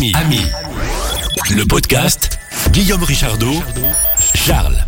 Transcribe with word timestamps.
Ami, 0.00 0.12
Ami, 0.14 0.38
le 1.54 1.66
podcast 1.68 2.38
Guillaume 2.70 3.02
Richardot, 3.02 3.52
Charles. 4.34 4.78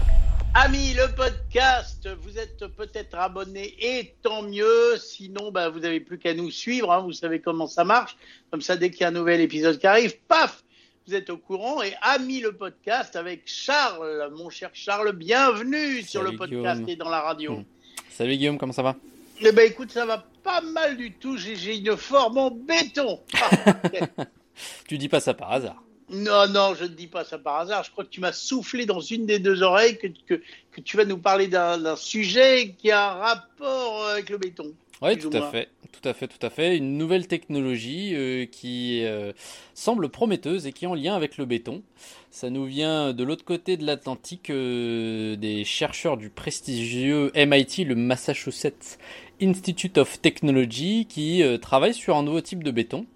Ami, 0.55 0.95
le 0.95 1.15
podcast, 1.15 2.09
vous 2.23 2.39
êtes 2.39 2.67
peut-être 2.69 3.19
abonné 3.19 3.75
et 3.79 4.15
tant 4.23 4.41
mieux. 4.41 4.97
Sinon, 4.97 5.53
bah, 5.53 5.69
vous 5.69 5.81
n'avez 5.81 6.01
plus 6.01 6.19
qu'à 6.19 6.33
nous 6.33 6.51
suivre. 6.51 6.91
hein, 6.91 7.01
vous 7.01 7.13
savez 7.13 7.41
comment 7.43 7.67
ça 7.67 7.85
marche. 7.85 8.17
Comme 8.51 8.63
ça, 8.63 8.79
dès 8.79 8.91
qu'il 8.91 9.03
y 9.03 9.05
a 9.05 9.09
un 9.09 9.11
nouvel 9.11 9.43
épisode 9.43 9.79
qui 9.79 9.87
arrive, 9.87 10.17
paf, 10.29 10.65
vous 11.07 11.15
êtes 11.15 11.29
au 11.29 11.37
courant. 11.37 11.83
Et 11.83 11.93
Ami, 12.01 12.41
le 12.41 12.53
podcast 12.53 13.15
avec 13.15 13.43
Charles, 13.45 14.31
mon 14.35 14.49
cher 14.49 14.71
Charles, 14.73 15.13
bienvenue 15.13 16.01
sur 16.05 16.23
le 16.23 16.29
Salut, 16.29 16.39
podcast 16.39 16.81
Guillaume. 16.81 16.89
et 16.89 16.97
dans 16.97 17.11
la 17.11 17.21
radio. 17.21 17.57
Mm. 17.59 17.65
Salut 18.09 18.37
Guillaume, 18.39 18.57
comment 18.57 18.73
ça 18.73 18.83
va? 18.83 18.97
Eh 19.43 19.53
ben, 19.53 19.71
écoute, 19.71 19.91
ça 19.91 20.07
va 20.07 20.25
pas 20.43 20.63
mal 20.63 20.97
du 20.97 21.13
tout. 21.13 21.37
J'ai 21.37 21.77
une 21.77 21.99
forme 21.99 22.39
en 22.39 22.51
béton. 22.51 23.21
Ah. 23.35 23.77
Tu 24.87 24.99
dis 24.99 25.09
pas 25.09 25.21
ça 25.21 25.35
par 25.35 25.53
hasard. 25.53 25.83
Non, 26.11 26.47
non, 26.49 26.75
je 26.75 26.85
ne 26.85 26.89
dis 26.89 27.07
pas 27.07 27.25
ça 27.25 27.39
par 27.39 27.57
hasard. 27.57 27.85
Je 27.85 27.91
crois 27.91 28.05
que 28.05 28.11
tu 28.11 28.21
m'as 28.21 28.33
soufflé 28.33 28.85
dans 28.85 29.01
une 29.01 29.25
des 29.25 29.39
deux 29.39 29.63
oreilles 29.63 29.99
que, 29.99 30.09
que, 30.27 30.43
que 30.73 30.81
tu 30.81 30.97
vas 30.97 31.05
nous 31.05 31.19
parler 31.19 31.49
d'un 31.49 31.97
sujet 31.97 32.75
qui 32.77 32.91
a 32.91 33.13
un 33.13 33.15
rapport 33.15 34.07
avec 34.09 34.29
le 34.29 34.39
béton. 34.39 34.73
Oui, 35.01 35.19
tout 35.19 35.31
à 35.33 35.51
fait, 35.51 35.69
tout 35.91 36.09
à 36.09 36.13
fait, 36.13 36.29
tout 36.29 36.47
à 36.47 36.51
fait. 36.51 36.77
Une 36.77 36.97
nouvelle 36.97 37.27
technologie 37.27 38.15
euh, 38.15 38.47
qui 38.47 39.05
euh, 39.05 39.33
semble 39.75 40.09
prometteuse 40.09 40.67
et 40.67 40.73
qui 40.73 40.85
est 40.85 40.89
en 40.89 40.95
lien 40.95 41.17
avec 41.17 41.39
le 41.39 41.45
béton. 41.45 41.83
Ça 42.31 42.51
nous 42.51 42.67
vient 42.67 43.13
de 43.13 43.25
l'autre 43.25 43.45
côté 43.45 43.77
de 43.77 43.85
l'Atlantique, 43.85 44.49
euh, 44.49 45.35
des 45.37 45.65
chercheurs 45.65 46.17
du 46.17 46.31
prestigieux 46.31 47.33
MIT, 47.35 47.85
le 47.85 47.97
Massachusetts 47.97 48.99
Institute 49.43 49.99
of 49.99 50.21
Technology, 50.21 51.07
qui 51.07 51.43
euh, 51.43 51.59
travaillent 51.59 51.95
sur 51.95 52.17
un 52.17 52.23
nouveau 52.23 52.41
type 52.41 52.63
de 52.63 52.71
béton 52.71 53.07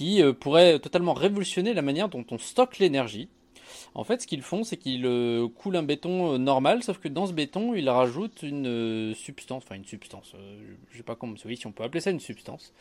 qui 0.00 0.22
euh, 0.22 0.32
pourrait 0.32 0.78
totalement 0.78 1.12
révolutionner 1.12 1.74
la 1.74 1.82
manière 1.82 2.08
dont 2.08 2.24
on 2.30 2.38
stocke 2.38 2.78
l'énergie. 2.78 3.28
En 3.94 4.02
fait, 4.02 4.22
ce 4.22 4.26
qu'ils 4.26 4.40
font, 4.40 4.64
c'est 4.64 4.78
qu'ils 4.78 5.04
euh, 5.04 5.46
coulent 5.46 5.76
un 5.76 5.82
béton 5.82 6.32
euh, 6.32 6.38
normal, 6.38 6.82
sauf 6.82 6.98
que 6.98 7.08
dans 7.08 7.26
ce 7.26 7.34
béton, 7.34 7.74
ils 7.74 7.90
rajoutent 7.90 8.42
une 8.42 9.14
substance, 9.14 9.62
enfin 9.62 9.74
une 9.74 9.84
substance, 9.84 10.32
je 10.90 10.96
sais 10.96 11.02
pas 11.02 11.16
comment, 11.16 11.34
oui, 11.44 11.58
si 11.58 11.66
on 11.66 11.72
peut 11.72 11.82
appeler 11.82 12.00
ça 12.00 12.10
une 12.10 12.20
substance, 12.20 12.72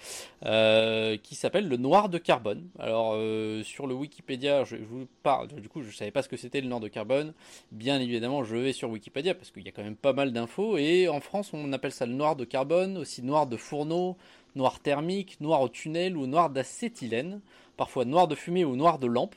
qui 0.42 1.36
s'appelle 1.36 1.68
le 1.68 1.76
noir 1.76 2.08
de 2.08 2.20
carbone. 2.20 2.70
Alors, 2.80 3.18
sur 3.66 3.86
le 3.86 3.96
Wikipédia, 3.96 4.64
je, 4.64 4.78
je 4.78 4.84
vous 4.84 5.06
parle, 5.22 5.50
du 5.50 5.68
coup, 5.68 5.82
je 5.82 5.92
savais 5.92 6.12
pas 6.12 6.22
ce 6.22 6.30
que 6.30 6.38
c'était 6.38 6.62
le 6.62 6.68
noir 6.68 6.80
de 6.80 6.88
carbone. 6.88 7.34
Bien 7.74 8.00
évidemment, 8.00 8.46
je 8.46 8.56
vais 8.56 8.72
sur 8.72 8.90
Wikipédia 8.90 9.34
parce 9.34 9.52
qu'il 9.52 9.66
y 9.66 9.68
a 9.68 9.72
quand 9.72 9.84
même 9.84 9.98
pas 9.98 10.14
mal 10.14 10.32
d'infos. 10.32 10.78
Et 10.78 11.10
en 11.10 11.20
France, 11.20 11.52
on 11.54 11.74
appelle 11.74 11.92
ça 11.92 12.06
le 12.06 12.14
noir 12.14 12.38
de 12.38 12.46
carbone, 12.46 12.98
aussi 12.98 13.24
noir 13.24 13.46
de 13.48 13.58
fourneau, 13.58 14.16
noir 14.56 14.80
thermique, 14.80 15.40
noir 15.42 15.62
au 15.62 15.70
tunnel 15.70 16.18
ou 16.18 16.28
noir 16.28 16.50
d'acétylène, 16.50 17.42
parfois 17.78 18.06
noir 18.06 18.28
de 18.28 18.36
fumée 18.36 18.66
ou 18.66 18.76
noir 18.76 19.00
de 19.00 19.08
lampe. 19.08 19.36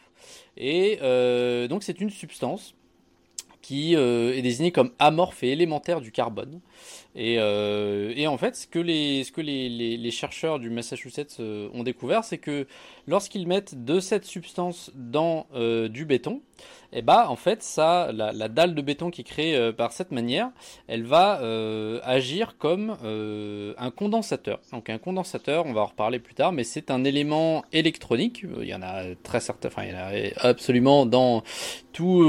Et 0.57 0.99
euh, 1.03 1.69
donc 1.69 1.83
c'est 1.83 2.01
une 2.01 2.11
substance 2.11 2.75
qui 3.61 3.95
euh, 3.95 4.37
est 4.37 4.43
désignée 4.43 4.73
comme 4.73 4.91
amorphe 4.99 5.43
et 5.45 5.53
élémentaire 5.53 6.01
du 6.01 6.13
carbone. 6.13 6.61
Et, 7.15 7.37
euh, 7.39 8.13
et 8.17 8.27
en 8.27 8.39
fait, 8.39 8.57
ce 8.57 8.67
que 8.67 8.79
les, 8.79 10.11
chercheurs 10.11 10.59
du 10.59 10.71
Massachusetts 10.71 11.37
euh, 11.41 11.69
ont 11.75 11.83
découvert, 11.83 12.25
c'est 12.25 12.39
que 12.39 12.67
lorsqu'ils 13.07 13.47
mettent 13.47 13.85
de 13.85 14.01
cette 14.01 14.25
substance 14.25 14.91
dans 14.95 15.47
euh, 15.55 15.89
du 15.89 16.05
béton, 16.05 16.41
bah 17.05 17.27
en 17.31 17.37
fait, 17.37 17.63
ça, 17.63 18.13
la, 18.13 18.49
dalle 18.49 18.75
de 18.75 18.83
béton 18.83 19.11
qui 19.11 19.23
est 19.23 19.25
créée 19.25 19.73
par 19.73 19.93
cette 19.93 20.13
manière, 20.13 20.51
elle 20.89 21.05
va 21.05 21.41
agir 22.05 22.59
comme 22.59 22.99
un 23.79 23.91
condensateur. 23.91 24.61
Donc 24.73 24.91
un 24.91 24.99
condensateur, 24.99 25.65
on 25.65 25.73
va 25.73 25.81
en 25.81 25.87
reparler 25.87 26.19
plus 26.19 26.35
tard, 26.35 26.53
mais 26.53 26.65
c'est 26.65 26.91
un 26.91 27.03
élément 27.05 27.65
électronique. 27.73 28.45
Il 28.61 28.69
y 28.69 28.75
en 28.75 28.83
a 28.83 29.15
très 29.23 29.39
il 29.39 29.89
y 29.89 29.93
en 29.93 29.97
a 29.97 30.49
absolument 30.49 31.07
dans 31.07 31.43
tous 31.95 32.25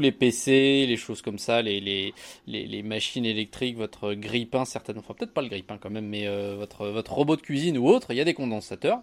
les 0.00 0.12
PC, 0.12 0.84
les 0.86 0.96
choses 0.98 1.22
comme 1.22 1.38
ça, 1.38 1.62
les, 1.62 2.12
les 2.46 2.82
machines 2.82 3.24
électriques, 3.24 3.78
votre 3.78 3.97
grille-pain 4.06 4.64
certainement, 4.64 5.02
enfin 5.04 5.14
peut-être 5.14 5.32
pas 5.32 5.42
le 5.42 5.48
grille-pain 5.48 5.78
quand 5.80 5.90
même, 5.90 6.06
mais 6.06 6.26
euh, 6.26 6.54
votre 6.56 6.86
votre 6.88 7.12
robot 7.12 7.36
de 7.36 7.42
cuisine 7.42 7.78
ou 7.78 7.88
autre, 7.88 8.12
il 8.12 8.16
y 8.16 8.20
a 8.20 8.24
des 8.24 8.34
condensateurs. 8.34 9.00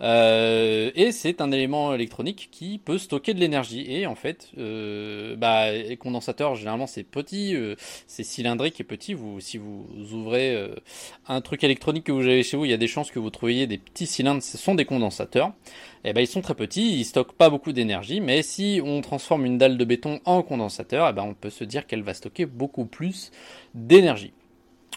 Euh, 0.00 0.90
et 0.94 1.10
c'est 1.10 1.40
un 1.40 1.50
élément 1.52 1.94
électronique 1.94 2.48
qui 2.52 2.78
peut 2.78 2.98
stocker 2.98 3.34
de 3.34 3.40
l'énergie. 3.40 3.84
Et 3.88 4.06
en 4.06 4.14
fait, 4.14 4.50
euh, 4.58 5.36
bah, 5.36 5.72
les 5.72 5.96
condensateurs, 5.96 6.54
généralement, 6.54 6.86
c'est 6.86 7.02
petit, 7.02 7.54
euh, 7.54 7.76
c'est 8.06 8.22
cylindrique 8.22 8.80
et 8.80 8.84
petit. 8.84 9.14
Vous, 9.14 9.40
si 9.40 9.58
vous 9.58 9.86
ouvrez 10.12 10.56
un 11.28 11.40
truc 11.40 11.64
électronique 11.64 12.04
que 12.04 12.12
vous 12.12 12.22
avez 12.22 12.42
chez 12.42 12.56
vous, 12.56 12.64
il 12.64 12.70
y 12.70 12.74
a 12.74 12.78
des 12.78 12.88
chances 12.88 13.10
que 13.10 13.18
vous 13.18 13.30
trouviez 13.30 13.66
des 13.66 13.78
petits 13.78 14.06
cylindres. 14.06 14.42
Ce 14.42 14.58
sont 14.58 14.74
des 14.74 14.84
condensateurs. 14.84 15.52
Et 16.04 16.12
ben, 16.12 16.20
ils 16.20 16.28
sont 16.28 16.40
très 16.40 16.54
petits, 16.54 17.00
ils 17.00 17.04
stockent 17.04 17.32
pas 17.32 17.50
beaucoup 17.50 17.72
d'énergie. 17.72 18.20
Mais 18.20 18.42
si 18.42 18.80
on 18.84 19.00
transforme 19.00 19.44
une 19.44 19.58
dalle 19.58 19.76
de 19.76 19.84
béton 19.84 20.20
en 20.24 20.42
condensateur, 20.42 21.08
eh 21.08 21.12
ben, 21.12 21.24
on 21.24 21.34
peut 21.34 21.50
se 21.50 21.64
dire 21.64 21.86
qu'elle 21.86 22.02
va 22.02 22.14
stocker 22.14 22.46
beaucoup 22.46 22.84
plus 22.84 23.32
d'énergie. 23.74 24.32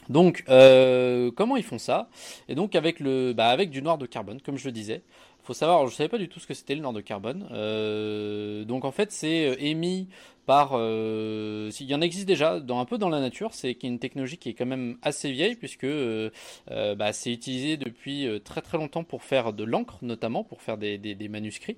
Donc, 0.09 0.43
euh, 0.49 1.31
comment 1.35 1.55
ils 1.55 1.63
font 1.63 1.77
ça? 1.77 2.09
Et 2.47 2.55
donc 2.55 2.75
avec 2.75 2.99
le, 2.99 3.33
bah, 3.33 3.49
avec 3.49 3.69
du 3.69 3.81
noir 3.81 3.97
de 3.97 4.05
carbone, 4.05 4.41
comme 4.41 4.57
je 4.57 4.65
le 4.65 4.71
disais. 4.71 5.03
Faut 5.43 5.53
savoir, 5.53 5.87
je 5.87 5.95
savais 5.95 6.09
pas 6.09 6.17
du 6.17 6.27
tout 6.29 6.39
ce 6.39 6.45
que 6.45 6.53
c'était 6.53 6.75
le 6.75 6.81
noir 6.81 6.93
de 6.93 7.01
carbone. 7.01 7.47
Euh, 7.51 8.65
donc 8.65 8.85
en 8.85 8.91
fait, 8.91 9.11
c'est 9.11 9.47
euh, 9.47 9.55
émis 9.59 10.07
euh, 10.49 11.71
il 11.79 11.85
y 11.85 11.95
en 11.95 12.01
existe 12.01 12.27
déjà 12.27 12.53
un 12.69 12.85
peu 12.85 12.97
dans 12.97 13.09
la 13.09 13.19
nature. 13.19 13.53
C'est 13.53 13.83
une 13.83 13.99
technologie 13.99 14.37
qui 14.37 14.49
est 14.49 14.53
quand 14.53 14.65
même 14.65 14.97
assez 15.01 15.31
vieille 15.31 15.55
puisque 15.55 15.83
euh, 15.83 16.29
euh, 16.71 16.95
bah, 16.95 17.13
c'est 17.13 17.31
utilisé 17.31 17.77
depuis 17.77 18.27
très 18.43 18.61
très 18.61 18.77
longtemps 18.77 19.03
pour 19.03 19.23
faire 19.23 19.53
de 19.53 19.63
l'encre, 19.63 19.97
notamment 20.01 20.43
pour 20.43 20.61
faire 20.61 20.77
des, 20.77 20.99
manuscrits. 21.29 21.77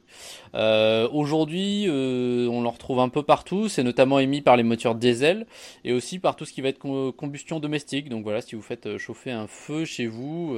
Aujourd'hui, 0.54 1.86
on 1.90 2.62
le 2.62 2.68
retrouve 2.68 3.00
un 3.00 3.10
peu 3.10 3.24
partout. 3.24 3.68
C'est 3.70 3.84
notamment 3.84 4.20
émis 4.20 4.42
par 4.42 4.58
les 4.58 4.64
moteurs 4.64 4.96
diesel 4.96 5.46
et 5.84 5.94
aussi 5.94 6.20
par 6.20 6.36
tout 6.36 6.46
ce 6.46 6.54
qui 6.54 6.62
va 6.62 6.70
être 6.70 6.80
com- 6.80 7.12
combustion 7.12 7.60
domestique. 7.60 8.10
Donc 8.10 8.24
voilà, 8.24 8.42
si 8.42 8.56
vous 8.56 8.62
faites 8.62 8.98
chauffer 8.98 9.32
un 9.32 9.48
feu 9.48 9.86
chez 9.86 10.08
vous 10.08 10.56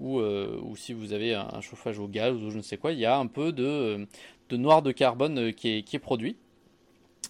ou, 0.00 0.76
si 0.76 0.92
vous 0.92 1.12
avez 1.12 1.34
un, 1.34 1.60
chauffage 1.60 1.98
au 1.98 2.08
gaz 2.08 2.34
ou 2.34 2.50
je 2.50 2.56
ne 2.56 2.62
sais 2.62 2.76
quoi, 2.76 2.92
il 2.92 2.98
y 2.98 3.06
a 3.06 3.16
un 3.16 3.26
peu 3.26 3.52
de, 3.52 4.06
noir 4.50 4.82
de 4.82 4.92
carbone 4.92 5.52
qui 5.52 5.84
est 5.92 5.98
produit. 5.98 6.36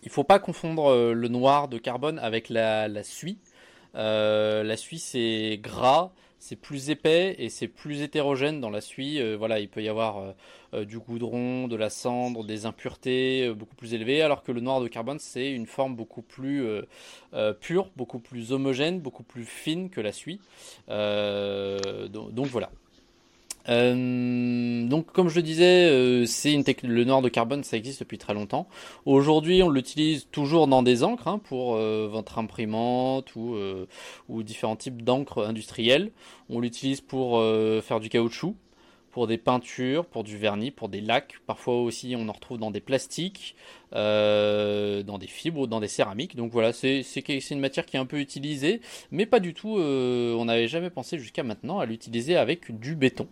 Il 0.02 0.10
faut 0.10 0.24
pas 0.24 0.38
confondre 0.38 0.90
euh, 0.90 1.12
le 1.12 1.28
noir 1.28 1.68
de 1.68 1.78
carbone 1.78 2.18
avec 2.18 2.48
la, 2.48 2.88
suie. 3.02 3.38
Euh, 3.94 4.62
la 4.62 4.76
suie 4.76 4.98
c'est 4.98 5.58
gras, 5.62 6.12
c'est 6.38 6.56
plus 6.56 6.90
épais 6.90 7.36
et 7.38 7.48
c'est 7.48 7.68
plus 7.68 8.02
hétérogène 8.02 8.60
dans 8.60 8.70
la 8.70 8.80
suie. 8.80 9.20
Euh, 9.20 9.36
voilà, 9.36 9.60
il 9.60 9.68
peut 9.68 9.82
y 9.82 9.88
avoir 9.88 10.34
du 10.74 10.98
goudron, 10.98 11.68
de 11.68 11.76
la 11.76 11.88
cendre, 11.88 12.44
des 12.44 12.66
impuretés 12.66 13.52
beaucoup 13.54 13.76
plus 13.76 13.94
élevées, 13.94 14.22
alors 14.22 14.42
que 14.42 14.50
le 14.50 14.60
noir 14.60 14.80
de 14.80 14.88
carbone 14.88 15.20
c'est 15.20 15.52
une 15.52 15.66
forme 15.66 15.94
beaucoup 15.94 16.22
plus 16.22 16.66
pure, 17.60 17.90
beaucoup 17.94 18.18
plus 18.18 18.50
homogène, 18.50 18.98
beaucoup 19.00 19.22
plus 19.22 19.44
fine 19.44 19.88
que 19.88 20.00
la 20.00 20.10
suie. 20.10 20.40
Donc 20.88 22.46
voilà. 22.46 22.70
Euh, 23.68 24.86
donc 24.86 25.12
comme 25.12 25.28
je 25.28 25.36
le 25.36 25.42
disais, 25.42 25.88
euh, 25.88 26.26
c'est 26.26 26.54
le 26.82 27.04
noir 27.04 27.22
de 27.22 27.28
carbone, 27.28 27.64
ça 27.64 27.76
existe 27.76 28.00
depuis 28.00 28.18
très 28.18 28.34
longtemps. 28.34 28.68
Aujourd'hui, 29.06 29.62
on 29.62 29.70
l'utilise 29.70 30.28
toujours 30.30 30.66
dans 30.66 30.82
des 30.82 31.02
encres 31.02 31.28
hein, 31.28 31.40
pour 31.42 31.76
euh, 31.76 32.08
votre 32.10 32.38
imprimante 32.38 33.34
ou, 33.36 33.56
ou 34.28 34.42
différents 34.42 34.76
types 34.76 35.02
d'encre 35.02 35.46
industrielles. 35.46 36.12
On 36.50 36.60
l'utilise 36.60 37.00
pour 37.00 37.42
faire 37.82 38.00
du 38.00 38.08
caoutchouc, 38.08 38.54
pour 39.10 39.26
des 39.26 39.38
peintures, 39.38 40.04
pour 40.06 40.24
du 40.24 40.36
vernis, 40.36 40.70
pour 40.70 40.88
des 40.88 41.00
lacs. 41.00 41.34
Parfois 41.46 41.80
aussi, 41.80 42.14
on 42.18 42.28
en 42.28 42.32
retrouve 42.32 42.58
dans 42.58 42.70
des 42.70 42.80
plastiques, 42.80 43.54
euh, 43.94 45.04
dans 45.04 45.18
des 45.18 45.28
fibres, 45.28 45.68
dans 45.68 45.78
des 45.78 45.88
céramiques. 45.88 46.34
Donc 46.34 46.50
voilà, 46.50 46.72
c'est 46.72 47.04
une 47.50 47.60
matière 47.60 47.86
qui 47.86 47.96
est 47.96 48.00
un 48.00 48.06
peu 48.06 48.18
utilisée, 48.18 48.80
mais 49.12 49.24
pas 49.24 49.38
du 49.38 49.54
tout. 49.54 49.78
euh, 49.78 50.34
on 50.34 50.46
n'avait 50.46 50.66
jamais 50.66 50.90
pensé 50.90 51.16
jusqu'à 51.16 51.44
maintenant 51.44 51.78
à 51.78 51.86
l'utiliser 51.86 52.36
avec 52.36 52.76
du 52.78 52.96
béton. 52.96 53.28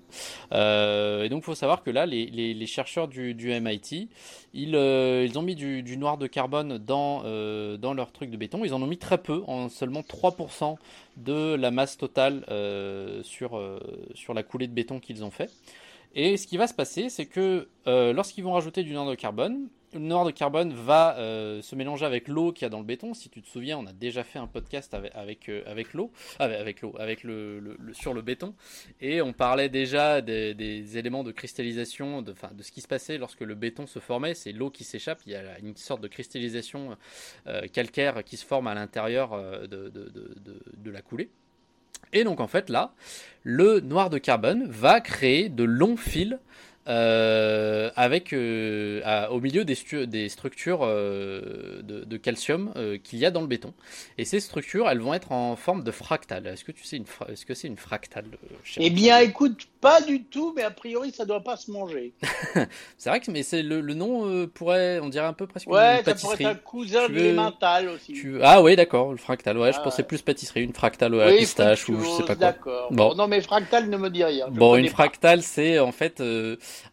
Euh, 0.52 1.24
et 1.24 1.28
donc, 1.28 1.42
il 1.42 1.46
faut 1.46 1.54
savoir 1.56 1.82
que 1.82 1.90
là, 1.90 2.06
les, 2.06 2.66
chercheurs 2.66 3.08
du, 3.08 3.34
MIT, 3.34 4.08
ils, 4.54 4.76
ont 4.76 5.42
mis 5.42 5.56
du, 5.56 5.96
noir 5.96 6.16
de 6.16 6.28
carbone 6.28 6.78
dans, 6.78 7.22
leur 7.22 8.12
truc 8.12 8.30
de 8.30 8.36
béton. 8.36 8.64
Ils 8.64 8.72
en 8.72 8.82
ont 8.82 8.86
mis 8.86 8.98
très 8.98 9.18
peu, 9.18 9.42
en 9.48 9.68
seulement 9.68 10.02
3% 10.02 10.76
de 11.16 11.54
la 11.54 11.70
masse 11.72 11.96
totale 11.96 12.44
sur, 13.24 13.58
la 14.34 14.42
coulée 14.44 14.68
de 14.68 14.72
béton 14.74 15.00
qu'ils 15.00 15.24
ont 15.24 15.30
fait. 15.30 15.50
Et 16.14 16.36
ce 16.36 16.46
qui 16.46 16.56
va 16.56 16.66
se 16.66 16.74
passer, 16.74 17.08
c'est 17.08 17.26
que 17.26 17.68
lorsqu'ils 17.86 18.44
vont 18.44 18.52
rajouter 18.52 18.84
du 18.84 18.92
noir 18.92 19.06
de 19.06 19.16
carbone, 19.16 19.68
le 19.94 20.00
noir 20.00 20.24
de 20.24 20.30
carbone 20.30 20.72
va 20.72 21.16
euh, 21.18 21.60
se 21.62 21.74
mélanger 21.74 22.06
avec 22.06 22.28
l'eau 22.28 22.52
qu'il 22.52 22.62
y 22.62 22.66
a 22.66 22.68
dans 22.68 22.78
le 22.78 22.84
béton. 22.84 23.14
Si 23.14 23.28
tu 23.28 23.42
te 23.42 23.48
souviens, 23.48 23.78
on 23.78 23.86
a 23.86 23.92
déjà 23.92 24.24
fait 24.24 24.38
un 24.38 24.46
podcast 24.46 24.94
avec, 24.94 25.48
euh, 25.48 25.62
avec 25.66 25.92
l'eau, 25.92 26.10
avec, 26.38 26.80
l'eau, 26.80 26.94
avec 26.98 27.24
le, 27.24 27.76
sur 27.92 28.14
le 28.14 28.22
béton, 28.22 28.54
et 29.00 29.20
on 29.22 29.32
parlait 29.32 29.68
déjà 29.68 30.20
des, 30.20 30.96
éléments 30.96 31.24
de 31.24 31.32
cristallisation, 31.32 32.22
de, 32.22 32.34
de 32.54 32.62
ce 32.62 32.72
qui 32.72 32.80
se 32.80 32.88
passait 32.88 33.18
lorsque 33.18 33.40
le 33.40 33.54
béton 33.54 33.86
se 33.86 33.98
formait. 33.98 34.34
C'est 34.34 34.52
l'eau 34.52 34.70
qui 34.70 34.84
s'échappe, 34.84 35.20
il 35.26 35.32
y 35.32 35.36
a 35.36 35.58
une 35.58 35.76
sorte 35.76 36.00
de 36.00 36.08
cristallisation 36.08 36.96
euh, 37.46 37.66
calcaire 37.72 38.24
qui 38.24 38.36
se 38.36 38.44
forme 38.44 38.66
à 38.66 38.74
l'intérieur 38.74 39.30
de, 39.62 39.88
de, 39.88 40.12
de 40.76 40.90
la 40.90 41.02
coulée. 41.02 41.28
Et 42.12 42.24
donc 42.24 42.40
en 42.40 42.46
fait 42.46 42.68
là, 42.68 42.92
le 43.42 43.80
noir 43.80 44.10
de 44.10 44.18
carbone 44.18 44.66
va 44.68 45.00
créer 45.00 45.48
de 45.48 45.64
longs 45.64 45.96
fils 45.96 46.36
euh, 46.88 47.90
avec 47.94 48.32
euh, 48.32 49.28
au 49.28 49.40
milieu 49.40 49.64
des, 49.64 49.76
des 50.06 50.28
structures 50.28 50.80
euh, 50.82 51.80
de, 51.82 52.16
calcium 52.16 52.72
qu'il 53.04 53.20
y 53.20 53.26
a 53.26 53.30
dans 53.30 53.40
le 53.40 53.46
béton. 53.46 53.72
Et 54.18 54.24
ces 54.24 54.40
structures, 54.40 54.88
elles 54.88 54.98
vont 54.98 55.14
être 55.14 55.32
en 55.32 55.54
forme 55.54 55.84
de 55.84 55.90
fractale. 55.92 56.46
Est-ce 56.46 56.64
que 56.64 56.72
tu 56.72 56.84
sais 56.84 56.96
une 56.96 57.04
ce 57.34 57.44
que 57.44 57.54
c'est 57.54 57.68
une 57.68 57.76
fractale 57.76 58.24
Eh 58.78 58.90
bien, 58.90 59.18
écoute, 59.20 59.68
pas 59.80 60.00
du 60.00 60.24
tout, 60.24 60.52
mais 60.56 60.62
a 60.62 60.70
priori, 60.70 61.12
ça 61.12 61.24
doit 61.24 61.42
pas 61.42 61.56
se 61.56 61.70
manger. 61.70 62.12
c'est 62.98 63.10
vrai 63.10 63.20
que 63.20 63.30
mais 63.30 63.42
c'est 63.42 63.62
le, 63.62 63.80
nom 63.94 64.46
pourrait, 64.48 64.98
on 65.00 65.08
dirait 65.08 65.26
un 65.26 65.32
peu 65.32 65.46
presque 65.46 65.68
ouais, 65.68 65.98
une 65.98 66.04
pâtisserie. 66.04 66.30
ça 66.30 66.36
pourrait 66.36 66.50
être 66.52 66.58
un 66.58 66.62
cousin 66.62 67.08
de 67.08 67.32
mental 67.32 67.88
aussi. 67.88 68.20
Ah 68.42 68.60
oui, 68.62 68.74
d'accord, 68.74 69.12
le 69.12 69.18
fractal. 69.18 69.56
Ouais, 69.56 69.72
je 69.72 69.78
ah 69.78 69.84
pensais 69.84 70.02
plus 70.02 70.22
pâtisserie, 70.22 70.62
une 70.62 70.74
fractale 70.74 71.14
à 71.20 71.26
la 71.26 71.36
pistache 71.36 71.88
ou 71.88 72.00
je 72.00 72.08
sais 72.08 72.22
pas 72.22 72.34
quoi. 72.34 72.34
D'accord. 72.34 72.88
Bon. 72.92 73.14
non, 73.14 73.28
mais 73.28 73.40
fractale 73.40 73.88
ne 73.88 73.96
me 73.96 74.10
dit 74.10 74.24
rien. 74.24 74.48
bon, 74.48 74.76
une 74.76 74.88
fractale, 74.88 75.42
c'est 75.42 75.78
en 75.78 75.92
fait 75.92 76.20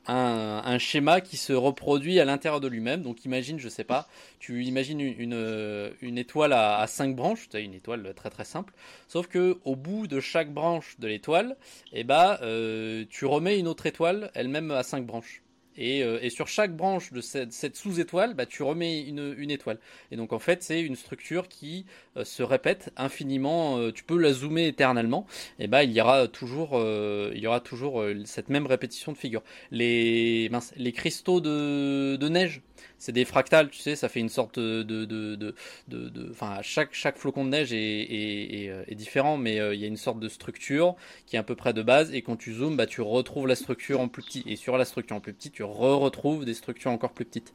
un, 0.07 0.77
schéma 0.77 1.21
qui 1.21 1.37
se 1.37 1.53
reproduit 1.53 2.19
à 2.19 2.25
l'intérieur 2.25 2.59
de 2.59 2.67
lui-même. 2.67 3.01
Donc 3.01 3.25
imagine, 3.25 3.59
je 3.59 3.69
sais 3.69 3.83
pas, 3.83 4.07
tu 4.39 4.63
imagines 4.63 4.99
une, 4.99 5.91
une, 6.01 6.17
étoile 6.17 6.53
à, 6.53 6.85
5 6.87 7.15
branches, 7.15 7.49
tu 7.49 7.57
as 7.57 7.59
une 7.59 7.73
étoile 7.73 8.13
très 8.15 8.29
très 8.29 8.45
simple, 8.45 8.73
sauf 9.07 9.27
que 9.27 9.57
au 9.65 9.75
bout 9.75 10.07
de 10.07 10.19
chaque 10.19 10.53
branche 10.53 10.95
de 10.99 11.07
l'étoile, 11.07 11.57
eh 11.93 12.03
ben, 12.03 12.37
euh, 12.41 13.05
tu 13.09 13.25
remets 13.25 13.59
une 13.59 13.67
autre 13.67 13.85
étoile, 13.85 14.31
elle-même 14.33 14.71
à 14.71 14.83
5 14.83 15.05
branches. 15.05 15.41
Euh, 15.77 16.19
et, 16.21 16.29
sur 16.29 16.47
chaque 16.47 16.75
branche 16.75 17.13
de 17.13 17.21
cette, 17.21 17.75
sous-étoile, 17.75 18.33
bah, 18.33 18.45
tu 18.45 18.63
remets 18.63 19.01
une, 19.01 19.51
étoile. 19.51 19.79
Et 20.11 20.17
donc 20.17 20.33
en 20.33 20.39
fait, 20.39 20.63
c'est 20.63 20.81
une 20.81 20.95
structure 20.95 21.47
qui 21.47 21.85
euh, 22.17 22.25
se 22.25 22.43
répète 22.43 22.91
infiniment. 22.97 23.77
Euh, 23.77 23.91
tu 23.91 24.03
peux 24.03 24.17
la 24.17 24.33
zoomer 24.33 24.67
éternellement. 24.67 25.25
Et 25.59 25.67
bah, 25.67 25.83
il 25.83 25.91
y 25.91 26.01
aura 26.01 26.27
toujours, 26.27 26.79
il 26.79 27.39
y 27.39 27.47
aura 27.47 27.59
toujours 27.59 28.03
cette 28.25 28.49
même 28.49 28.65
répétition 28.65 29.11
de 29.11 29.17
figures. 29.17 29.43
Les, 29.71 30.49
les 30.75 30.91
cristaux 30.91 31.41
de, 31.41 32.15
de 32.15 32.29
neige 32.29 32.61
c'est 32.97 33.11
des 33.11 33.25
fractales, 33.25 33.69
tu 33.69 33.79
sais, 33.79 33.95
ça 33.95 34.09
fait 34.09 34.19
une 34.19 34.29
sorte 34.29 34.59
de, 34.59 34.83
de, 34.83 35.05
de, 35.05 36.29
enfin, 36.31 36.59
chaque 36.61 36.93
chaque 36.93 37.17
flocon 37.17 37.45
de 37.45 37.49
neige 37.49 37.73
est, 37.73 37.77
est, 37.77 38.69
euh, 38.69 38.83
différent, 38.91 39.37
mais 39.37 39.59
euh, 39.59 39.73
il 39.73 39.79
y 39.79 39.85
a 39.85 39.87
une 39.87 39.97
sorte 39.97 40.19
de 40.19 40.27
structure 40.27 40.95
qui 41.25 41.35
est 41.35 41.39
à 41.39 41.43
peu 41.43 41.55
près 41.55 41.73
de 41.73 41.81
base, 41.81 42.13
et 42.13 42.21
quand 42.21 42.35
tu 42.35 42.53
zoomes, 42.53 42.75
bah, 42.75 42.85
tu 42.85 43.01
retrouves 43.01 43.47
la 43.47 43.55
structure 43.55 44.01
en 44.01 44.07
plus 44.07 44.23
petit, 44.23 44.43
et 44.45 44.55
sur 44.55 44.77
la 44.77 44.85
structure 44.85 45.15
en 45.15 45.19
plus 45.21 45.33
petit, 45.33 45.51
tu 45.51 45.63
re-retrouves 45.63 46.45
des 46.45 46.53
structures 46.53 46.91
encore 46.91 47.11
plus 47.11 47.25
petites. 47.25 47.53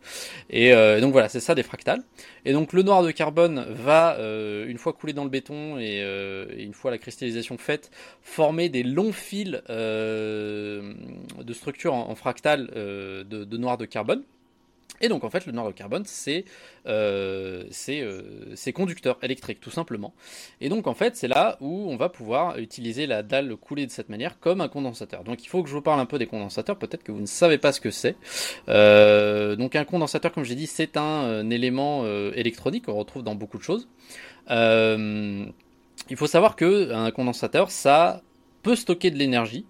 Et 0.50 0.72
euh, 0.72 1.00
donc 1.00 1.12
voilà, 1.12 1.28
c'est 1.28 1.40
ça 1.40 1.54
des 1.54 1.62
fractales. 1.62 2.02
Et 2.44 2.52
donc 2.52 2.72
le 2.72 2.82
noir 2.82 3.02
de 3.02 3.10
carbone 3.10 3.66
va, 3.70 4.16
une 4.66 4.78
fois 4.78 4.92
coulé 4.92 5.12
dans 5.12 5.24
le 5.24 5.30
béton 5.30 5.78
et, 5.78 6.00
une 6.56 6.74
fois 6.74 6.90
la 6.90 6.98
cristallisation 6.98 7.58
faite, 7.58 7.90
former 8.22 8.68
des 8.68 8.82
longs 8.82 9.12
fils 9.12 9.62
de 9.68 10.94
structure 11.52 11.94
en, 11.94 12.10
en 12.10 12.14
fractale 12.14 12.66
de 12.68 13.56
noir 13.56 13.76
de 13.78 13.84
carbone. 13.84 14.22
Et 15.00 15.08
donc 15.08 15.24
en 15.24 15.30
fait 15.30 15.46
le 15.46 15.52
noir 15.52 15.66
de 15.66 15.72
carbone 15.72 16.04
c'est 16.06 16.44
euh, 16.86 17.64
euh 17.88 18.72
conducteur 18.74 19.18
électrique 19.22 19.60
tout 19.60 19.70
simplement. 19.70 20.14
Et 20.60 20.68
donc 20.68 20.86
en 20.86 20.94
fait 20.94 21.16
c'est 21.16 21.28
là 21.28 21.56
où 21.60 21.86
on 21.90 21.96
va 21.96 22.08
pouvoir 22.08 22.58
utiliser 22.58 23.06
la 23.06 23.22
dalle 23.22 23.56
coulée 23.56 23.86
de 23.86 23.90
cette 23.90 24.08
manière 24.08 24.38
comme 24.38 24.60
un 24.60 24.68
condensateur. 24.68 25.24
Donc 25.24 25.44
il 25.44 25.48
faut 25.48 25.62
que 25.62 25.68
je 25.68 25.74
vous 25.74 25.82
parle 25.82 26.00
un 26.00 26.06
peu 26.06 26.18
des 26.18 26.26
condensateurs, 26.26 26.78
peut-être 26.78 27.02
que 27.02 27.12
vous 27.12 27.20
ne 27.20 27.26
savez 27.26 27.58
pas 27.58 27.72
ce 27.72 27.80
que 27.80 27.90
c'est. 27.90 28.16
Euh, 28.68 29.56
donc 29.56 29.76
un 29.76 29.84
condensateur 29.84 30.32
comme 30.32 30.44
j'ai 30.44 30.54
dit 30.54 30.66
c'est 30.66 30.96
un, 30.96 31.24
euh, 31.24 31.50
élément 31.50 32.04
électronique 32.34 32.86
qu'on 32.86 32.94
retrouve 32.94 33.22
dans 33.22 33.34
beaucoup 33.34 33.58
de 33.58 33.62
choses. 33.62 33.88
il 34.50 36.16
faut 36.16 36.26
savoir 36.26 36.56
que 36.56 36.92
un 36.92 37.10
condensateur 37.10 37.70
ça 37.70 38.22
peut 38.62 38.76
stocker 38.76 39.10
de 39.10 39.18
l'énergie, 39.18 39.66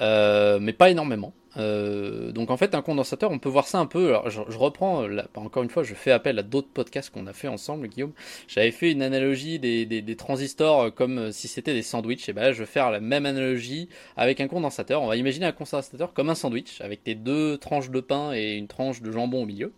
mais 0.00 0.72
pas 0.72 0.90
énormément. 0.90 1.32
Euh, 1.58 2.32
donc 2.32 2.50
en 2.50 2.56
fait 2.56 2.74
un 2.74 2.80
condensateur 2.80 3.30
on 3.30 3.38
peut 3.38 3.50
voir 3.50 3.66
ça 3.66 3.78
un 3.78 3.84
peu 3.84 4.08
alors 4.08 4.30
je, 4.30 4.40
reprends 4.56 5.06
encore 5.34 5.62
une 5.62 5.68
fois 5.68 5.82
je 5.82 5.92
fais 5.92 6.10
appel 6.10 6.38
à 6.38 6.42
d'autres 6.42 6.70
podcasts 6.72 7.10
qu'on 7.10 7.26
a 7.26 7.34
fait 7.34 7.48
ensemble 7.48 7.88
Guillaume 7.88 8.12
j'avais 8.48 8.70
fait 8.70 8.90
une 8.90 9.02
analogie 9.02 9.58
des, 9.58 9.84
des, 9.84 10.16
transistors 10.16 10.94
comme 10.94 11.30
si 11.30 11.48
c'était 11.48 11.74
des 11.74 11.82
sandwichs 11.82 12.26
et 12.30 12.32
ben 12.32 12.40
là 12.40 12.52
je 12.52 12.60
vais 12.60 12.66
faire 12.66 12.90
la 12.90 13.00
même 13.00 13.26
analogie 13.26 13.90
avec 14.16 14.40
un 14.40 14.48
condensateur 14.48 15.02
on 15.02 15.08
va 15.08 15.16
imaginer 15.16 15.44
un 15.44 15.52
condensateur 15.52 16.14
comme 16.14 16.30
un 16.30 16.34
sandwich 16.34 16.80
avec 16.80 17.04
tes 17.04 17.14
deux 17.14 17.58
tranches 17.58 17.90
de 17.90 18.00
pain 18.00 18.32
et 18.32 18.54
une 18.54 18.66
tranche 18.66 19.02
de 19.02 19.12
jambon 19.12 19.42
au 19.42 19.46
milieu 19.46 19.72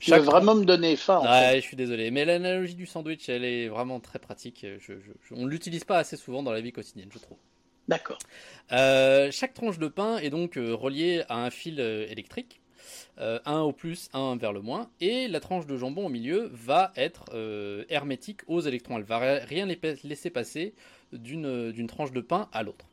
tu 0.00 0.12
veux 0.12 0.18
vraiment 0.20 0.54
me 0.54 0.64
donner 0.64 0.96
faim. 0.96 1.20
ouais, 1.22 1.56
je 1.56 1.60
suis 1.60 1.76
désolé. 1.76 2.10
Mais 2.10 2.24
l'analogie 2.24 2.74
du 2.74 2.86
sandwich, 2.86 3.28
elle 3.28 3.44
est 3.44 3.68
vraiment 3.68 4.00
très 4.00 4.18
pratique. 4.18 4.64
Je, 4.78 4.94
je, 4.94 5.34
on 5.34 5.44
ne 5.44 5.50
l'utilise 5.50 5.84
pas 5.84 5.98
assez 5.98 6.16
souvent 6.16 6.42
dans 6.42 6.52
la 6.52 6.62
vie 6.62 6.72
quotidienne, 6.72 7.10
je 7.12 7.18
trouve. 7.18 7.36
D'accord. 7.90 8.20
Euh, 8.70 9.32
chaque 9.32 9.52
tranche 9.52 9.80
de 9.80 9.88
pain 9.88 10.18
est 10.18 10.30
donc 10.30 10.56
euh, 10.56 10.74
reliée 10.74 11.24
à 11.28 11.44
un 11.44 11.50
fil 11.50 11.80
euh, 11.80 12.06
électrique, 12.08 12.60
un 13.18 13.60
au 13.60 13.72
plus, 13.72 14.08
un 14.14 14.36
vers 14.36 14.52
le 14.52 14.62
moins, 14.62 14.88
et 15.00 15.26
la 15.26 15.40
tranche 15.40 15.66
de 15.66 15.76
jambon 15.76 16.06
au 16.06 16.08
milieu 16.08 16.48
va 16.54 16.90
être 16.96 17.26
hermétique 17.90 18.40
aux 18.46 18.60
électrons. 18.60 18.96
Elle 18.96 19.04
va 19.04 19.18
rien 19.18 19.66
laisser 19.66 20.30
passer 20.30 20.72
d'une 21.12 21.86
tranche 21.86 22.12
de 22.12 22.22
pain 22.22 22.48
à 22.54 22.62
l'autre. 22.62 22.86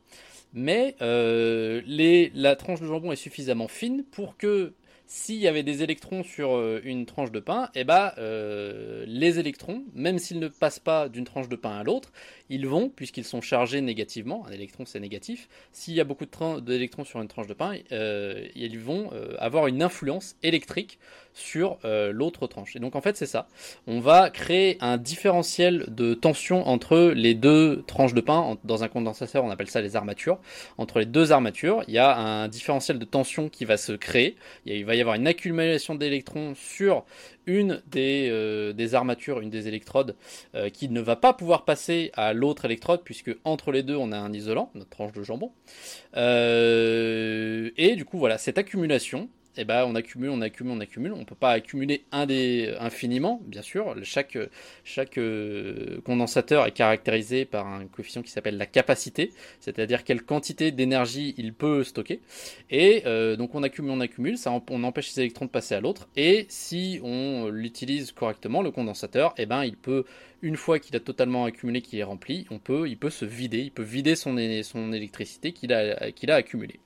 Mais 0.51 0.97
la 0.99 2.55
tranche 2.57 2.81
de 2.81 2.87
jambon 2.87 3.13
est 3.13 3.15
suffisamment 3.15 3.69
fine 3.69 4.03
pour 4.03 4.35
que 4.35 4.73
s'il 5.07 5.37
y 5.37 5.47
avait 5.47 5.63
des 5.63 5.83
électrons 5.83 6.21
sur 6.21 6.57
euh, 6.57 6.81
une 6.83 7.05
tranche 7.05 7.31
de 7.31 7.39
pain, 7.39 7.69
eh 7.75 7.85
ben, 7.85 8.11
euh, 8.17 9.05
les 9.07 9.39
électrons, 9.39 9.83
même 9.95 10.19
s'ils 10.19 10.39
ne 10.39 10.49
passent 10.49 10.79
pas 10.79 11.07
d'une 11.07 11.23
tranche 11.23 11.47
de 11.47 11.55
pain 11.55 11.77
à 11.77 11.83
l'autre, 11.83 12.11
ils 12.49 12.67
vont, 12.67 12.89
puisqu'ils 12.89 13.23
sont 13.23 13.39
chargés 13.39 13.79
négativement, 13.79 14.45
un 14.47 14.51
électron 14.51 14.83
c'est 14.85 14.99
négatif, 14.99 15.47
s'il 15.71 15.93
y 15.93 16.01
a 16.01 16.03
beaucoup 16.03 16.25
d'électrons 16.59 17.05
sur 17.05 17.21
une 17.21 17.29
tranche 17.29 17.47
de 17.47 17.53
pain, 17.53 17.75
euh, 17.93 18.47
ils 18.55 18.79
vont 18.79 19.09
avoir 19.39 19.67
une 19.67 19.81
influence 19.81 20.35
électrique 20.43 20.99
sur 21.33 21.77
l'autre 21.83 22.47
tranche. 22.47 22.75
Et 22.75 22.79
donc 22.79 22.95
en 22.95 23.01
fait 23.01 23.15
c'est 23.15 23.25
ça. 23.25 23.47
On 23.85 23.99
va 23.99 24.29
créer 24.29 24.77
un 24.81 24.97
différentiel 24.97 25.85
de 25.87 26.13
tension 26.13 26.67
entre 26.67 27.13
les 27.15 27.33
deux 27.33 27.83
tranches 27.87 28.13
de 28.13 28.21
pain. 28.21 28.57
Dans 28.63 28.83
un 28.83 28.87
condensateur 28.87 29.43
on 29.43 29.49
appelle 29.49 29.69
ça 29.69 29.81
les 29.81 29.95
armatures. 29.95 30.39
Entre 30.77 30.99
les 30.99 31.05
deux 31.05 31.31
armatures, 31.31 31.83
il 31.87 31.93
y 31.93 31.97
a 31.97 32.17
un 32.17 32.47
différentiel 32.47 32.99
de 32.99 33.05
tension 33.05 33.49
qui 33.49 33.65
va 33.65 33.77
se 33.77 33.93
créer. 33.93 34.35
Il 34.65 34.85
va 34.85 34.95
avoir 35.01 35.15
une 35.15 35.27
accumulation 35.27 35.95
d'électrons 35.95 36.53
sur 36.55 37.05
une 37.45 37.81
des, 37.87 38.27
euh, 38.29 38.93
armatures, 38.93 39.39
une 39.39 39.49
des 39.49 39.67
électrodes, 39.67 40.15
euh, 40.55 40.69
qui 40.69 40.89
ne 40.89 41.01
va 41.01 41.15
pas 41.15 41.33
pouvoir 41.33 41.65
passer 41.65 42.11
à 42.13 42.33
l'autre 42.33 42.65
électrode, 42.65 43.01
puisque 43.03 43.35
entre 43.43 43.71
les 43.71 43.83
deux, 43.83 43.95
on 43.95 44.11
a 44.11 44.17
un 44.17 44.33
isolant, 44.33 44.69
notre 44.75 44.89
tranche 44.89 45.13
de 45.13 45.23
jambon. 45.23 45.51
Euh, 46.15 47.71
et 47.77 47.95
du 47.95 48.05
coup, 48.05 48.17
voilà, 48.17 48.37
cette 48.37 48.57
accumulation, 48.57 49.29
eh 49.57 49.65
ben, 49.65 49.85
on 49.85 49.95
accumule, 49.95 50.29
on 50.29 50.41
accumule, 50.41 50.73
on 50.73 50.79
accumule. 50.79 51.13
On 51.13 51.25
peut 51.25 51.35
pas 51.35 51.51
accumuler 51.51 52.05
un 52.11 52.25
des, 52.25 52.73
infiniment, 52.79 53.41
bien 53.45 53.61
sûr. 53.61 53.95
Chaque, 54.03 54.37
euh, 55.17 56.01
condensateur 56.05 56.65
est 56.65 56.71
caractérisé 56.71 57.45
par 57.45 57.67
un 57.67 57.85
coefficient 57.87 58.21
qui 58.21 58.31
s'appelle 58.31 58.57
la 58.57 58.65
capacité, 58.65 59.31
c'est-à-dire 59.59 60.03
quelle 60.03 60.23
quantité 60.23 60.71
d'énergie 60.71 61.33
il 61.37 61.53
peut 61.53 61.83
stocker. 61.83 62.21
Et 62.69 63.03
euh, 63.05 63.35
donc 63.35 63.55
on 63.55 63.63
accumule, 63.63 63.91
on 63.91 63.99
accumule, 63.99 64.37
ça, 64.37 64.51
on 64.69 64.83
empêche 64.83 65.15
les 65.15 65.21
électrons 65.21 65.45
de 65.45 65.51
passer 65.51 65.75
à 65.75 65.81
l'autre. 65.81 66.07
Et 66.15 66.45
si 66.49 66.99
on 67.03 67.49
l'utilise 67.49 68.11
correctement, 68.11 68.61
le 68.61 68.71
condensateur, 68.71 69.33
eh 69.37 69.45
ben, 69.45 69.63
il 69.63 69.77
peut, 69.77 70.05
une 70.41 70.55
fois 70.55 70.79
qu'il 70.79 70.95
a 70.95 70.99
totalement 70.99 71.45
accumulé, 71.45 71.81
qu'il 71.81 71.99
est 71.99 72.03
rempli, 72.03 72.45
on 72.51 72.59
peut, 72.59 72.87
il 72.87 72.97
peut 72.97 73.09
se 73.09 73.25
vider, 73.25 73.59
il 73.59 73.71
peut 73.71 73.83
vider 73.83 74.15
son, 74.15 74.35
son 74.63 74.93
électricité 74.93 75.51
qu'il 75.51 75.73
a, 75.73 76.11
qu'il 76.11 76.31
a 76.31 76.35
accumulée. 76.35 76.79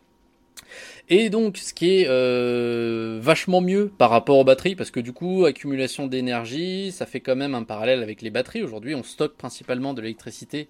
Et 1.10 1.30
donc, 1.30 1.58
ce 1.58 1.74
qui 1.74 2.02
est 2.02 2.06
euh, 2.08 3.20
vachement 3.22 3.62
mieux 3.62 3.92
par 3.98 4.10
rapport 4.10 4.38
aux 4.38 4.44
batteries, 4.44 4.76
parce 4.76 4.92
que 4.92 5.00
du 5.00 5.12
coup, 5.12 5.46
accumulation 5.46 6.08
d'énergie, 6.08 6.92
ça 6.92 7.06
fait 7.06 7.20
quand 7.20 7.36
même 7.36 7.54
un 7.56 7.64
parallèle 7.64 8.02
avec 8.02 8.22
les 8.22 8.30
batteries. 8.30 8.64
Aujourd'hui, 8.64 8.96
on 8.96 9.04
stocke 9.04 9.36
principalement 9.36 9.94
de 9.94 10.02
l'électricité 10.02 10.70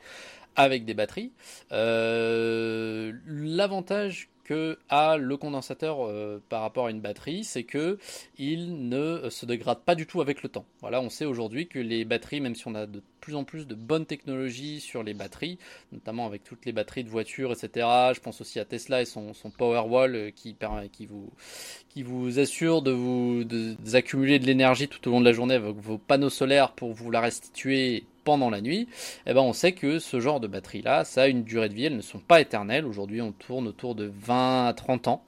avec 0.56 0.84
des 0.84 0.94
batteries. 0.94 1.32
Euh, 1.72 3.14
l'avantage 3.28 4.31
que 4.44 4.78
a 4.90 5.18
le 5.18 5.38
condensateur 5.38 6.06
euh, 6.06 6.42
par 6.50 6.62
rapport 6.62 6.88
à 6.88 6.92
une 6.92 7.02
batterie, 7.02 7.44
c'est 7.44 7.64
que 7.64 7.98
il 8.38 8.90
ne 8.90 9.30
se 9.30 9.46
dégrade 9.46 9.80
pas 9.80 9.96
du 9.96 10.08
tout 10.08 10.22
avec 10.22 10.44
le 10.44 10.50
temps. 10.50 10.66
Voilà, 10.82 11.02
on 11.02 11.10
sait 11.10 11.26
aujourd'hui 11.26 11.68
que 11.68 11.80
les 11.80 12.06
batteries, 12.06 12.42
même 12.42 12.56
si 12.56 12.68
on 12.68 12.76
a 12.76 12.86
de 12.86 13.02
plus 13.22 13.36
en 13.36 13.44
plus 13.44 13.68
de 13.68 13.76
bonnes 13.76 14.06
technologies 14.06 14.82
sur 14.82 15.04
les 15.04 15.14
batteries, 15.14 15.60
notamment 15.92 16.26
avec 16.26 16.44
toutes 16.44 16.66
les 16.66 16.72
batteries 16.72 17.04
de 17.04 17.10
voitures, 17.10 17.52
etc. 17.52 17.88
Je 18.16 18.20
pense 18.20 18.42
aussi 18.42 18.60
à 18.60 18.66
Tesla 18.66 19.02
et 19.02 19.06
son, 19.06 19.34
son 19.34 19.52
Powerwall 19.52 20.16
euh, 20.16 20.32
qui 20.32 20.56
vous, 21.06 22.40
assure 22.40 22.82
de 22.82 22.92
vous 22.92 23.46
accumuler 23.94 24.40
de 24.40 24.46
l'énergie 24.46 24.88
tout 24.88 25.08
au 25.08 25.12
long 25.12 25.20
de 25.20 25.26
la 25.26 25.34
journée 25.34 25.56
avec 25.56 25.76
vos 25.76 25.98
panneaux 25.98 26.30
solaires 26.30 26.72
pour 26.72 26.94
vous 26.94 27.12
la 27.12 27.22
restituer 27.22 28.04
pendant 28.24 28.50
la 28.50 28.62
nuit, 28.62 28.88
eh 29.26 29.34
ben 29.34 29.42
on 29.42 29.54
sait 29.54 29.72
que 29.72 30.00
ce 30.00 30.20
genre 30.20 30.40
de 30.40 30.48
batterie 30.48 30.82
là, 30.82 31.04
ça 31.04 31.24
a 31.24 31.28
une 31.28 31.44
durée 31.44 31.70
de 31.70 31.74
vie, 31.74 31.86
elles 31.86 31.96
ne 31.96 32.02
sont 32.02 32.20
pas 32.20 32.42
éternelles. 32.42 32.86
Aujourd'hui, 32.86 33.22
on 33.22 33.32
tourne 33.32 33.68
autour 33.68 33.96
de 33.96 34.12
20 34.14 34.68
à 34.68 34.74
30 34.74 35.08
ans. 35.08 35.26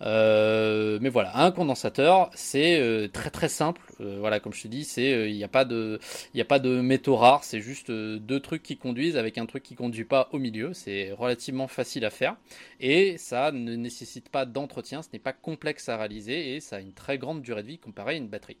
mais 0.00 1.08
voilà, 1.08 1.36
un 1.36 1.50
condensateur, 1.50 2.30
c'est 2.34 3.08
très 3.12 3.30
très 3.30 3.48
simple. 3.48 3.80
voilà, 3.98 4.40
comme 4.40 4.52
je 4.52 4.62
te 4.62 4.68
dis, 4.68 4.84
c'est 4.84 5.30
il 5.30 5.36
n'y 5.36 5.44
a 5.44 5.48
pas 5.48 5.64
de 5.64 6.80
métaux 6.80 7.16
rares, 7.16 7.44
c'est 7.44 7.60
juste 7.60 7.90
deux 7.90 8.40
trucs 8.40 8.62
qui 8.62 8.76
conduisent 8.76 9.16
avec 9.16 9.38
un 9.38 9.46
truc 9.46 9.62
qui 9.62 9.74
conduit 9.74 10.04
pas 10.04 10.28
au 10.32 10.38
milieu. 10.38 10.74
C'est 10.74 11.12
relativement 11.12 11.68
facile 11.68 12.04
à 12.04 12.10
faire 12.10 12.36
et 12.80 13.16
ça 13.18 13.52
ne 13.52 13.76
nécessite 13.76 14.28
pas 14.28 14.44
d'entretien, 14.44 15.02
ce 15.02 15.08
n'est 15.12 15.18
pas 15.18 15.32
complexe 15.32 15.88
à 15.88 15.96
réaliser 15.96 16.54
et 16.54 16.60
ça 16.60 16.76
a 16.76 16.80
une 16.80 16.92
très 16.92 17.18
grande 17.18 17.42
durée 17.42 17.62
de 17.62 17.68
vie 17.68 17.78
comparé 17.78 18.14
à 18.14 18.16
une 18.16 18.28
batterie. 18.28 18.58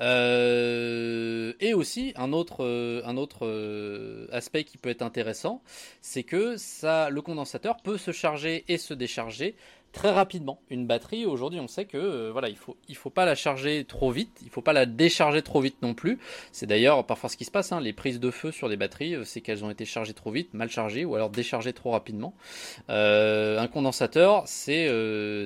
Euh, 0.00 1.52
et 1.60 1.74
aussi 1.74 2.12
un 2.16 2.32
autre, 2.32 2.64
euh, 2.64 3.02
euh, 3.42 4.26
aspect 4.30 4.64
qui 4.64 4.78
peut 4.78 4.90
être 4.90 5.02
intéressant, 5.02 5.62
c'est 6.00 6.22
que 6.22 6.56
le 7.10 7.20
condensateur 7.20 7.78
peut 7.82 7.98
se 7.98 8.12
charger 8.12 8.64
et 8.68 8.78
se 8.78 8.94
décharger 8.94 9.56
très 9.96 10.10
rapidement. 10.10 10.60
Une 10.68 10.86
batterie, 10.86 11.24
aujourd'hui, 11.24 11.58
on 11.58 11.68
sait 11.68 11.86
que 11.86 11.96
euh, 11.96 12.30
voilà, 12.30 12.50
il 12.50 12.56
faut, 12.56 12.76
il 12.86 12.96
faut 12.96 13.08
pas 13.08 13.24
la 13.24 13.34
charger 13.34 13.86
trop 13.86 14.10
vite, 14.10 14.40
il 14.42 14.50
faut 14.50 14.60
pas 14.60 14.74
la 14.74 14.84
décharger 14.84 15.40
trop 15.40 15.62
vite 15.62 15.76
non 15.80 15.94
plus. 15.94 16.18
C'est 16.52 16.66
d'ailleurs 16.66 17.06
parfois 17.06 17.30
ce 17.30 17.36
qui 17.38 17.46
se 17.46 17.50
passe. 17.50 17.72
Hein, 17.72 17.80
les 17.80 17.94
prises 17.94 18.20
de 18.20 18.30
feu 18.30 18.52
sur 18.52 18.68
les 18.68 18.76
batteries, 18.76 19.14
euh, 19.14 19.24
c'est 19.24 19.40
qu'elles 19.40 19.64
ont 19.64 19.70
été 19.70 19.86
chargées 19.86 20.12
trop 20.12 20.30
vite, 20.30 20.52
mal 20.52 20.68
chargées, 20.68 21.06
ou 21.06 21.14
alors 21.14 21.30
déchargées 21.30 21.72
trop 21.72 21.92
rapidement. 21.92 22.34
Euh, 22.90 23.58
un 23.58 23.68
condensateur, 23.68 24.42
c'est, 24.44 24.86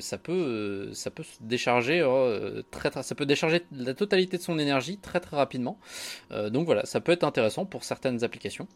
ça 0.01 0.19
peut, 0.19 0.91
ça 0.95 1.13
peut 1.13 1.23
se 1.23 1.37
décharger 1.43 2.05
très, 2.73 2.91
très, 2.91 3.05
ça 3.05 3.15
peut 3.15 3.27
décharger 3.27 3.63
la 3.71 3.95
totalité 3.95 4.37
de 4.37 4.43
son 4.43 4.59
énergie 4.59 4.99
très 4.99 5.21
très 5.21 5.37
rapidement. 5.37 5.79
donc 6.51 6.67
voilà, 6.67 6.85
ça 6.87 7.01
peut 7.01 7.13
être 7.13 7.25
intéressant 7.25 7.67
pour 7.67 7.85
certaines 7.85 8.25
applications. 8.25 8.67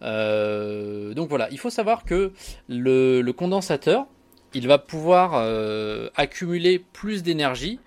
donc 0.00 1.28
voilà, 1.28 1.48
il 1.50 1.58
faut 1.58 1.70
savoir 1.70 2.04
que 2.04 2.32
le, 2.68 3.20
le 3.20 3.32
condensateur 3.34 4.06
il 4.54 4.66
va 4.66 4.78
pouvoir 4.78 5.32
euh, 5.34 6.08
accumuler 6.16 6.78
plus 6.78 7.22
d'énergie 7.22 7.80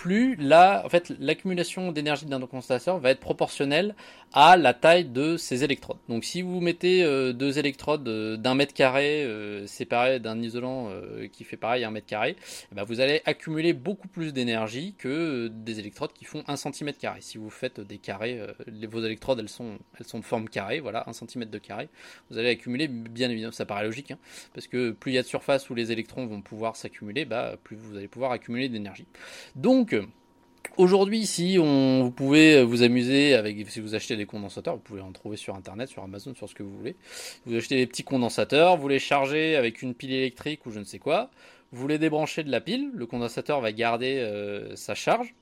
plus 0.00 0.34
là, 0.36 0.82
en 0.86 0.88
fait, 0.88 1.12
l'accumulation 1.20 1.92
d'énergie 1.92 2.24
d'un 2.24 2.40
condensateur 2.40 2.98
va 2.98 3.10
être 3.10 3.20
proportionnelle 3.20 3.94
à 4.32 4.56
la 4.56 4.74
taille 4.74 5.04
de 5.04 5.36
ces 5.36 5.64
électrodes. 5.64 5.98
Donc 6.08 6.24
si 6.24 6.42
vous 6.42 6.60
mettez 6.60 7.02
euh, 7.02 7.32
deux 7.32 7.58
électrodes 7.58 8.06
euh, 8.08 8.36
d'un 8.36 8.54
mètre 8.54 8.74
carré 8.74 9.24
euh, 9.24 9.66
séparées 9.66 10.20
d'un 10.20 10.40
isolant 10.40 10.90
qui 11.32 11.44
fait 11.44 11.56
pareil 11.56 11.84
un 11.84 11.90
mètre 11.90 12.06
carré, 12.06 12.36
eh 12.70 12.74
ben, 12.74 12.84
vous 12.84 13.00
allez 13.00 13.22
accumuler 13.24 13.72
beaucoup 13.72 14.08
plus 14.08 14.32
d'énergie 14.32 14.94
que 14.96 15.48
des 15.48 15.78
électrodes 15.78 16.12
qui 16.12 16.24
font 16.24 16.44
un 16.46 16.56
centimètre 16.56 16.98
carré. 16.98 17.20
Si 17.20 17.38
vous 17.38 17.50
faites 17.50 17.80
des 17.80 17.98
carrés, 17.98 18.40
vos 18.88 19.02
électrodes 19.02 19.40
elles 19.40 19.48
sont, 19.48 19.78
elles 19.98 20.06
sont 20.06 20.18
de 20.18 20.24
forme 20.24 20.48
carrée, 20.48 20.80
voilà, 20.80 21.04
un 21.08 21.12
centimètre 21.12 21.50
de 21.50 21.58
carré, 21.58 21.88
vous 22.30 22.38
allez 22.38 22.50
accumuler 22.50 22.88
bien 22.88 23.30
évidemment, 23.30 23.52
ça 23.52 23.66
paraît 23.66 23.84
logique, 23.84 24.12
hein, 24.12 24.18
parce 24.54 24.66
que 24.66 24.90
plus 24.90 25.12
il 25.12 25.14
y 25.14 25.18
a 25.18 25.22
de 25.22 25.26
surface 25.26 25.68
où 25.70 25.74
les 25.74 25.92
électrons 25.92 26.26
vont 26.26 26.40
pouvoir 26.40 26.76
s'accumuler, 26.76 27.24
bah, 27.24 27.56
plus 27.62 27.76
vous 27.76 27.96
allez 27.96 28.08
pouvoir 28.08 28.32
accumuler 28.32 28.68
d'énergie. 28.68 29.06
Donc 29.54 29.94
Aujourd'hui, 30.76 31.26
si 31.26 31.56
vous 31.56 32.10
pouvez 32.10 32.62
vous 32.62 32.82
amuser 32.82 33.34
avec, 33.34 33.68
si 33.70 33.80
vous 33.80 33.94
achetez 33.94 34.16
des 34.16 34.24
condensateurs, 34.24 34.76
vous 34.76 34.80
pouvez 34.80 35.00
en 35.00 35.12
trouver 35.12 35.36
sur 35.36 35.54
internet, 35.54 35.88
sur 35.88 36.02
Amazon, 36.02 36.34
sur 36.34 36.48
ce 36.48 36.54
que 36.54 36.62
vous 36.62 36.76
voulez. 36.76 36.96
Vous 37.44 37.56
achetez 37.56 37.76
des 37.76 37.86
petits 37.86 38.04
condensateurs, 38.04 38.76
vous 38.76 38.88
les 38.88 38.98
chargez 38.98 39.56
avec 39.56 39.82
une 39.82 39.94
pile 39.94 40.12
électrique 40.12 40.64
ou 40.66 40.70
je 40.70 40.78
ne 40.78 40.84
sais 40.84 40.98
quoi. 40.98 41.30
Vous 41.72 41.86
les 41.86 41.98
débranchez 41.98 42.44
de 42.44 42.50
la 42.50 42.60
pile, 42.60 42.90
le 42.94 43.06
condensateur 43.06 43.60
va 43.60 43.72
garder 43.72 44.18
euh, 44.18 44.74
sa 44.76 44.94
charge. 44.94 45.34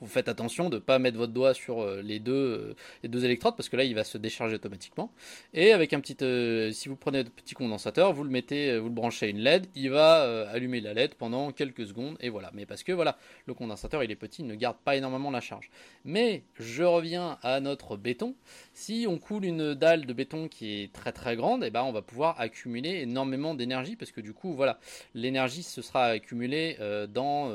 Vous 0.00 0.06
faites 0.06 0.28
attention 0.28 0.68
de 0.68 0.76
ne 0.76 0.80
pas 0.80 0.98
mettre 0.98 1.16
votre 1.16 1.32
doigt 1.32 1.54
sur 1.54 1.80
euh, 1.80 2.02
les 2.02 2.18
deux, 2.18 2.32
euh, 2.32 2.76
les 3.02 3.08
deux 3.08 3.24
électrodes 3.24 3.56
parce 3.56 3.68
que 3.68 3.76
là 3.76 3.84
il 3.84 3.94
va 3.94 4.04
se 4.04 4.18
décharger 4.18 4.56
automatiquement. 4.56 5.10
Et 5.54 5.72
avec 5.72 5.92
un 5.92 6.00
petit, 6.00 6.16
euh, 6.22 6.70
si 6.72 6.88
vous 6.88 6.96
prenez 6.96 7.20
un 7.20 7.24
petit 7.24 7.54
condensateur, 7.54 8.12
vous 8.12 8.24
le 8.24 8.30
mettez, 8.30 8.78
vous 8.78 8.88
le 8.88 8.94
branchez 8.94 9.26
à 9.26 9.28
une 9.28 9.38
LED, 9.38 9.66
il 9.74 9.90
va 9.90 10.48
allumer 10.50 10.80
la 10.80 10.92
LED 10.92 11.14
pendant 11.14 11.50
quelques 11.50 11.86
secondes 11.86 12.16
et 12.20 12.28
voilà. 12.28 12.50
Mais 12.52 12.66
parce 12.66 12.82
que 12.82 12.92
voilà, 12.92 13.16
le 13.46 13.54
condensateur 13.54 14.04
il 14.04 14.10
est 14.10 14.16
petit, 14.16 14.42
il 14.42 14.48
ne 14.48 14.54
garde 14.54 14.76
pas 14.84 14.96
énormément 14.96 15.30
la 15.30 15.40
charge. 15.40 15.70
Mais 16.04 16.42
je 16.58 16.82
reviens 16.82 17.38
à 17.42 17.60
notre 17.60 17.96
béton. 17.96 18.34
Si 18.74 19.06
on 19.08 19.18
coule 19.18 19.44
une 19.44 19.74
dalle 19.74 20.04
de 20.06 20.12
béton 20.12 20.48
qui 20.48 20.82
est 20.82 20.92
très 20.92 21.12
très 21.12 21.36
grande, 21.36 21.64
et 21.64 21.68
eh 21.68 21.70
ben 21.70 21.82
on 21.82 21.92
va 21.92 22.02
pouvoir 22.02 22.38
accumuler 22.40 23.00
énormément 23.00 23.54
d'énergie 23.54 23.96
parce 23.96 24.12
que 24.12 24.20
du 24.20 24.34
coup 24.34 24.54
voilà, 24.54 24.78
l'énergie 25.14 25.62
se 25.62 25.80
sera 25.80 26.06
accumulée 26.06 26.76
dans 27.12 27.52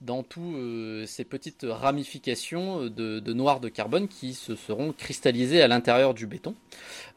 dans 0.00 0.22
tous 0.22 0.56
ces 1.06 1.24
petites 1.50 1.70
ramifications 1.70 2.86
de, 2.86 3.32
noir 3.32 3.60
de 3.60 3.68
carbone 3.68 4.08
qui 4.08 4.34
se 4.34 4.56
seront 4.56 4.92
cristallisées 4.92 5.62
à 5.62 5.68
l'intérieur 5.68 6.14
du 6.14 6.26
béton. 6.26 6.54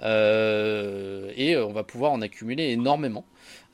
Euh, 0.01 1.31
et 1.35 1.57
on 1.57 1.71
va 1.71 1.83
pouvoir 1.83 2.11
en 2.11 2.21
accumuler 2.21 2.71
énormément. 2.71 3.25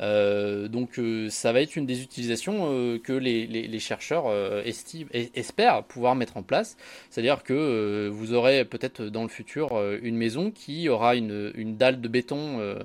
Euh, 0.02 0.68
donc 0.68 0.98
euh, 0.98 1.30
ça 1.30 1.52
va 1.52 1.62
être 1.62 1.76
une 1.76 1.86
des 1.86 2.02
utilisations 2.02 3.00
que 3.04 3.14
les, 3.14 3.80
chercheurs 3.80 4.32
estiment, 4.66 5.10
espèrent 5.14 5.84
pouvoir 5.84 6.16
mettre 6.16 6.38
en 6.38 6.44
place. 6.44 6.78
C'est-à-dire 7.10 7.44
que 7.44 8.10
vous 8.12 8.34
aurez 8.34 8.66
peut-être 8.66 9.04
dans 9.04 9.24
le 9.24 9.30
futur 9.30 9.80
une 10.02 10.18
maison 10.18 10.52
qui 10.52 10.90
aura 10.90 11.16
une 11.16 11.78
dalle 11.78 12.02
de 12.02 12.08
béton, 12.08 12.76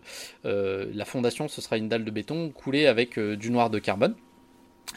la 0.44 1.04
fondation 1.04 1.48
ce 1.48 1.60
sera 1.60 1.76
une 1.76 1.88
dalle 1.88 2.04
de 2.04 2.10
béton 2.10 2.50
coulée 2.50 2.86
avec 2.86 3.18
du 3.18 3.50
noir 3.50 3.70
de 3.70 3.78
carbone 3.78 4.14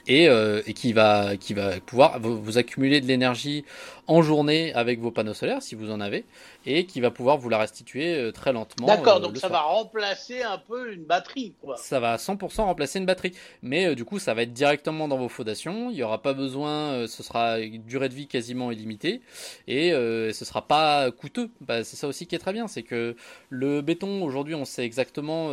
et, 0.08 0.28
euh, 0.30 0.62
et, 0.66 0.74
qui 0.74 0.94
va 0.94 1.38
qui 1.38 1.54
va 1.54 1.80
pouvoir 1.80 2.20
vous, 2.20 2.58
accumuler 2.58 3.02
de 3.02 3.06
l'énergie 3.06 3.66
en 4.08 4.22
journée 4.22 4.74
avec 4.74 5.00
vos 5.00 5.12
panneaux 5.12 5.34
solaires 5.34 5.62
si 5.62 5.76
vous 5.76 5.92
en 5.92 6.00
avez 6.00 6.24
et 6.66 6.86
qui 6.86 7.02
va 7.02 7.12
pouvoir 7.12 7.38
vous 7.38 7.50
la 7.50 7.58
restituer 7.58 8.16
euh, 8.16 8.32
très 8.32 8.54
lentement. 8.54 8.88
D'accord, 8.88 9.18
euh, 9.18 9.20
donc 9.20 9.38
ça 9.38 9.50
va 9.50 9.60
remplacer 9.60 10.42
un 10.42 10.58
peu 10.58 10.94
une 10.94 11.04
batterie 11.04 11.54
quoi. 11.62 11.76
Ça 11.78 12.00
va 12.00 12.14
à 12.14 12.18
100% 12.18 12.62
remplacer 12.62 13.00
une 13.00 13.06
batterie, 13.06 13.34
mais 13.62 13.96
du 13.96 14.06
coup 14.06 14.18
ça 14.18 14.34
va 14.34 14.44
être 14.44 14.54
directement 14.54 15.08
dans 15.08 15.18
vos 15.18 15.30
fondations. 15.30 15.90
Il 15.92 15.96
n'y 15.96 16.04
aura 16.04 16.22
pas 16.22 16.34
besoin, 16.34 17.06
ce 17.08 17.22
sera 17.22 17.60
une 17.60 17.84
durée 17.84 18.10
de 18.10 18.14
vie 18.14 18.28
quasiment 18.28 18.72
illimitée 18.72 19.22
et 19.68 19.92
ce 19.92 20.46
sera 20.46 20.62
pas 20.62 21.12
coûteux. 21.12 21.50
Bah, 21.62 21.84
c'est 21.84 21.98
ça 21.98 22.08
aussi 22.08 22.28
qui 22.28 22.36
est 22.36 22.40
très 22.40 22.54
bien, 22.54 22.68
c'est 22.68 22.84
que 22.84 23.16
le 23.50 23.82
béton 23.82 24.24
aujourd'hui 24.24 24.56
on 24.56 24.66
sait 24.66 24.86
exactement 24.86 25.50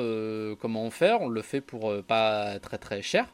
comment 0.60 0.84
en 0.84 0.90
faire, 0.90 1.20
on 1.22 1.28
le 1.28 1.42
fait 1.42 1.60
pour 1.60 1.92
pas 2.04 2.58
très 2.60 2.78
très 2.78 3.02
cher 3.02 3.26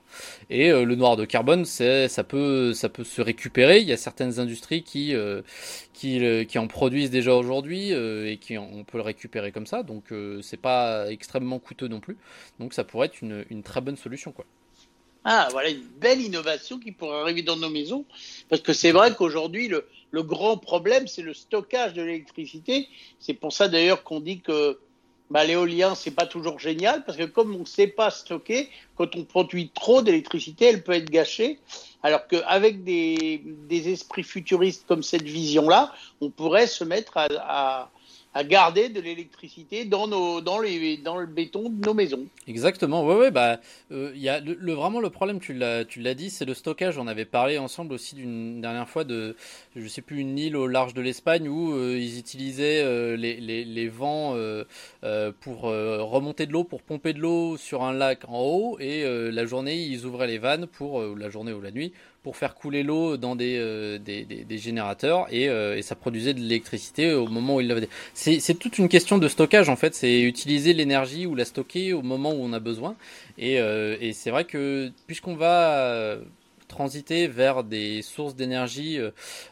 et 0.49 0.71
le 0.71 0.95
noir 0.95 1.10
de 1.17 1.25
carbone, 1.25 1.65
ça 1.65 2.25
peut, 2.25 2.73
ça 2.73 2.89
peut 2.89 3.05
se 3.05 3.21
récupérer. 3.21 3.79
Il 3.79 3.89
y 3.89 3.93
a 3.93 3.97
certaines 3.97 4.39
industries 4.39 4.83
qui, 4.83 5.15
euh, 5.15 5.43
qui, 5.93 6.21
qui, 6.47 6.59
en 6.59 6.67
produisent 6.67 7.11
déjà 7.11 7.35
aujourd'hui 7.35 7.93
euh, 7.93 8.31
et 8.31 8.37
qui 8.37 8.59
on 8.59 8.85
peut 8.85 8.99
le 8.99 9.05
récupérer 9.05 9.53
comme 9.53 9.67
ça. 9.67 9.83
Donc 9.83 10.13
euh, 10.13 10.41
c'est 10.43 10.61
pas 10.61 11.11
extrêmement 11.11 11.59
coûteux 11.59 11.89
non 11.89 12.01
plus. 12.01 12.17
Donc 12.59 12.75
ça 12.75 12.85
pourrait 12.85 13.07
être 13.07 13.21
une, 13.23 13.45
une 13.51 13.63
très 13.63 13.81
bonne 13.81 13.97
solution, 13.97 14.33
quoi. 14.33 14.45
Ah, 15.25 15.49
voilà 15.51 15.69
une 15.69 15.85
belle 16.01 16.23
innovation 16.23 16.79
qui 16.79 16.93
pourrait 16.93 17.21
arriver 17.21 17.43
dans 17.43 17.57
nos 17.57 17.69
maisons. 17.69 18.07
Parce 18.49 18.63
que 18.63 18.73
c'est 18.73 18.91
vrai 18.91 19.15
qu'aujourd'hui, 19.15 19.69
le, 19.69 19.87
le 20.11 20.23
grand 20.23 20.57
problème, 20.57 21.07
c'est 21.07 21.23
le 21.23 21.35
stockage 21.35 21.93
de 21.93 22.03
l'électricité. 22.03 22.89
C'est 23.19 23.35
pour 23.35 23.53
ça 23.53 23.69
d'ailleurs 23.69 24.03
qu'on 24.03 24.21
dit 24.21 24.41
que 24.41 24.79
bah, 25.31 25.45
l'éolien, 25.45 25.95
c'est 25.95 26.11
pas 26.11 26.27
toujours 26.27 26.59
génial 26.59 27.05
parce 27.05 27.17
que 27.17 27.25
comme 27.25 27.55
on 27.55 27.61
ne 27.61 27.65
sait 27.65 27.87
pas 27.87 28.11
stocker, 28.11 28.69
quand 28.97 29.15
on 29.17 29.25
produit 29.25 29.71
trop 29.71 30.03
d'électricité, 30.03 30.67
elle 30.67 30.83
peut 30.83 30.93
être 30.93 31.11
gâchée. 31.11 31.59
Alors 32.03 32.27
qu'avec 32.27 32.83
des, 32.83 33.43
des 33.45 33.91
esprits 33.91 34.23
futuristes 34.23 34.85
comme 34.89 35.03
cette 35.03 35.23
vision-là, 35.23 35.93
on 36.21 36.31
pourrait 36.31 36.67
se 36.67 36.83
mettre 36.83 37.17
à, 37.17 37.29
à 37.41 37.91
à 38.33 38.45
garder 38.45 38.89
de 38.89 39.01
l'électricité 39.01 39.85
dans 39.85 40.07
nos 40.07 40.41
dans 40.41 40.61
les 40.61 40.97
dans 40.99 41.17
le 41.17 41.27
béton 41.27 41.69
de 41.69 41.85
nos 41.85 41.95
maisons. 41.95 42.27
Exactement. 42.47 43.05
Ouais 43.05 43.17
ouais 43.17 43.31
bah 43.31 43.61
euh, 43.91 44.13
il 44.15 44.21
y 44.23 44.29
a 44.29 44.41
le, 44.41 44.73
vraiment 44.73 45.01
le 45.01 45.11
problème 45.11 45.41
tu 45.41 45.53
l'as 45.53 45.85
tu 45.85 46.01
l'as 46.01 46.15
dit 46.15 46.31
c'est 46.31 46.45
le 46.45 46.55
stockage. 46.55 46.99
On 46.99 47.09
avait 47.09 47.25
parlé 47.25 47.59
ensemble 47.59 47.93
aussi 47.93 48.15
d'une 48.15 48.61
dernière 48.61 48.89
fois 48.89 49.03
de 49.03 49.37
je 49.75 49.87
sais 49.89 50.03
plus 50.03 50.21
une 50.21 50.39
île 50.39 50.57
au 50.57 50.69
large 50.69 50.95
de 50.95 51.01
l'Espagne 51.01 51.49
où 51.49 51.73
euh, 51.73 51.99
ils 51.99 52.19
utilisaient 52.19 52.83
euh, 52.83 53.17
les, 53.17 53.37
les, 53.41 53.65
les, 53.65 53.89
vents 53.89 54.37
pour 55.41 55.63
remonter 55.63 56.47
de 56.47 56.53
l'eau 56.53 56.65
pour 56.65 56.83
pomper 56.83 57.13
de 57.13 57.19
l'eau 57.19 57.57
sur 57.57 57.83
un 57.83 57.93
lac 57.93 58.29
en 58.29 58.41
haut 58.41 58.79
et 58.79 59.05
la 59.05 59.45
journée 59.47 59.83
ils 59.83 60.07
ouvraient 60.07 60.29
les 60.29 60.39
vannes 60.39 60.67
pour 60.67 61.03
la 61.03 61.29
journée 61.29 61.53
ou 61.53 61.61
la 61.61 61.73
nuit 61.73 61.93
pour 62.23 62.37
faire 62.37 62.55
couler 62.55 62.83
l'eau 62.83 63.17
dans 63.17 63.35
des, 63.35 63.57
euh, 63.59 63.99
des, 63.99 64.25
des, 64.25 64.59
générateurs 64.59 65.27
et, 65.31 65.49
euh, 65.49 65.77
et, 65.77 65.83
ça 65.83 65.95
produisait 65.95 66.35
de 66.35 66.41
l'électricité 66.41 67.13
au 67.13 67.27
moment 67.27 67.57
où 67.57 67.61
il 67.61 67.69
l'avait. 67.69 67.89
C'est 68.15 68.59
toute 68.59 68.79
une 68.79 68.89
question 68.89 69.19
de 69.19 69.29
stockage 69.29 69.69
en 69.69 69.77
fait, 69.77 69.95
c'est 69.95 70.21
utiliser 70.21 70.75
l'énergie 70.75 71.27
ou 71.27 71.35
la 71.35 71.45
stocker 71.45 71.93
au 71.93 72.03
moment 72.03 72.33
où 72.33 72.43
on 72.43 72.53
a 72.53 72.61
besoin. 72.61 72.95
Et, 73.39 73.59
euh, 73.61 73.97
et 74.01 74.13
c'est 74.13 74.31
vrai 74.31 74.45
que 74.45 74.91
puisqu'on 75.07 75.35
va 75.35 76.19
transiter 76.71 77.27
vers 77.29 77.65
des 77.65 78.03
sources 78.03 78.35
d'énergie 78.35 78.99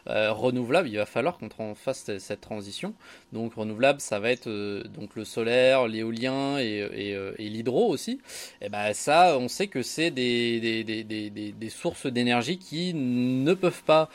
renouvelables, 0.07 0.89
il 0.89 0.97
va 0.97 1.05
falloir 1.05 1.37
qu'on 1.37 1.75
fasse 1.75 2.17
cette 2.17 2.41
transition. 2.41 2.93
Donc 3.33 3.53
renouvelable, 3.53 4.01
ça 4.01 4.19
va 4.19 4.31
être 4.31 4.49
donc 4.87 5.15
le 5.15 5.25
solaire, 5.25 5.87
l'éolien 5.87 6.57
et, 6.57 7.37
l'hydro 7.37 7.89
aussi. 7.89 8.19
Et 8.61 8.69
ben 8.69 8.93
ça, 8.93 9.37
on 9.37 9.47
sait 9.47 9.67
que 9.67 9.81
c'est 9.81 10.11
des, 10.11 10.83
des, 10.83 11.69
sources 11.69 12.07
d'énergie 12.07 12.57
qui 12.57 12.93
ne 12.93 13.53
peuvent 13.53 13.83
pas 13.83 14.09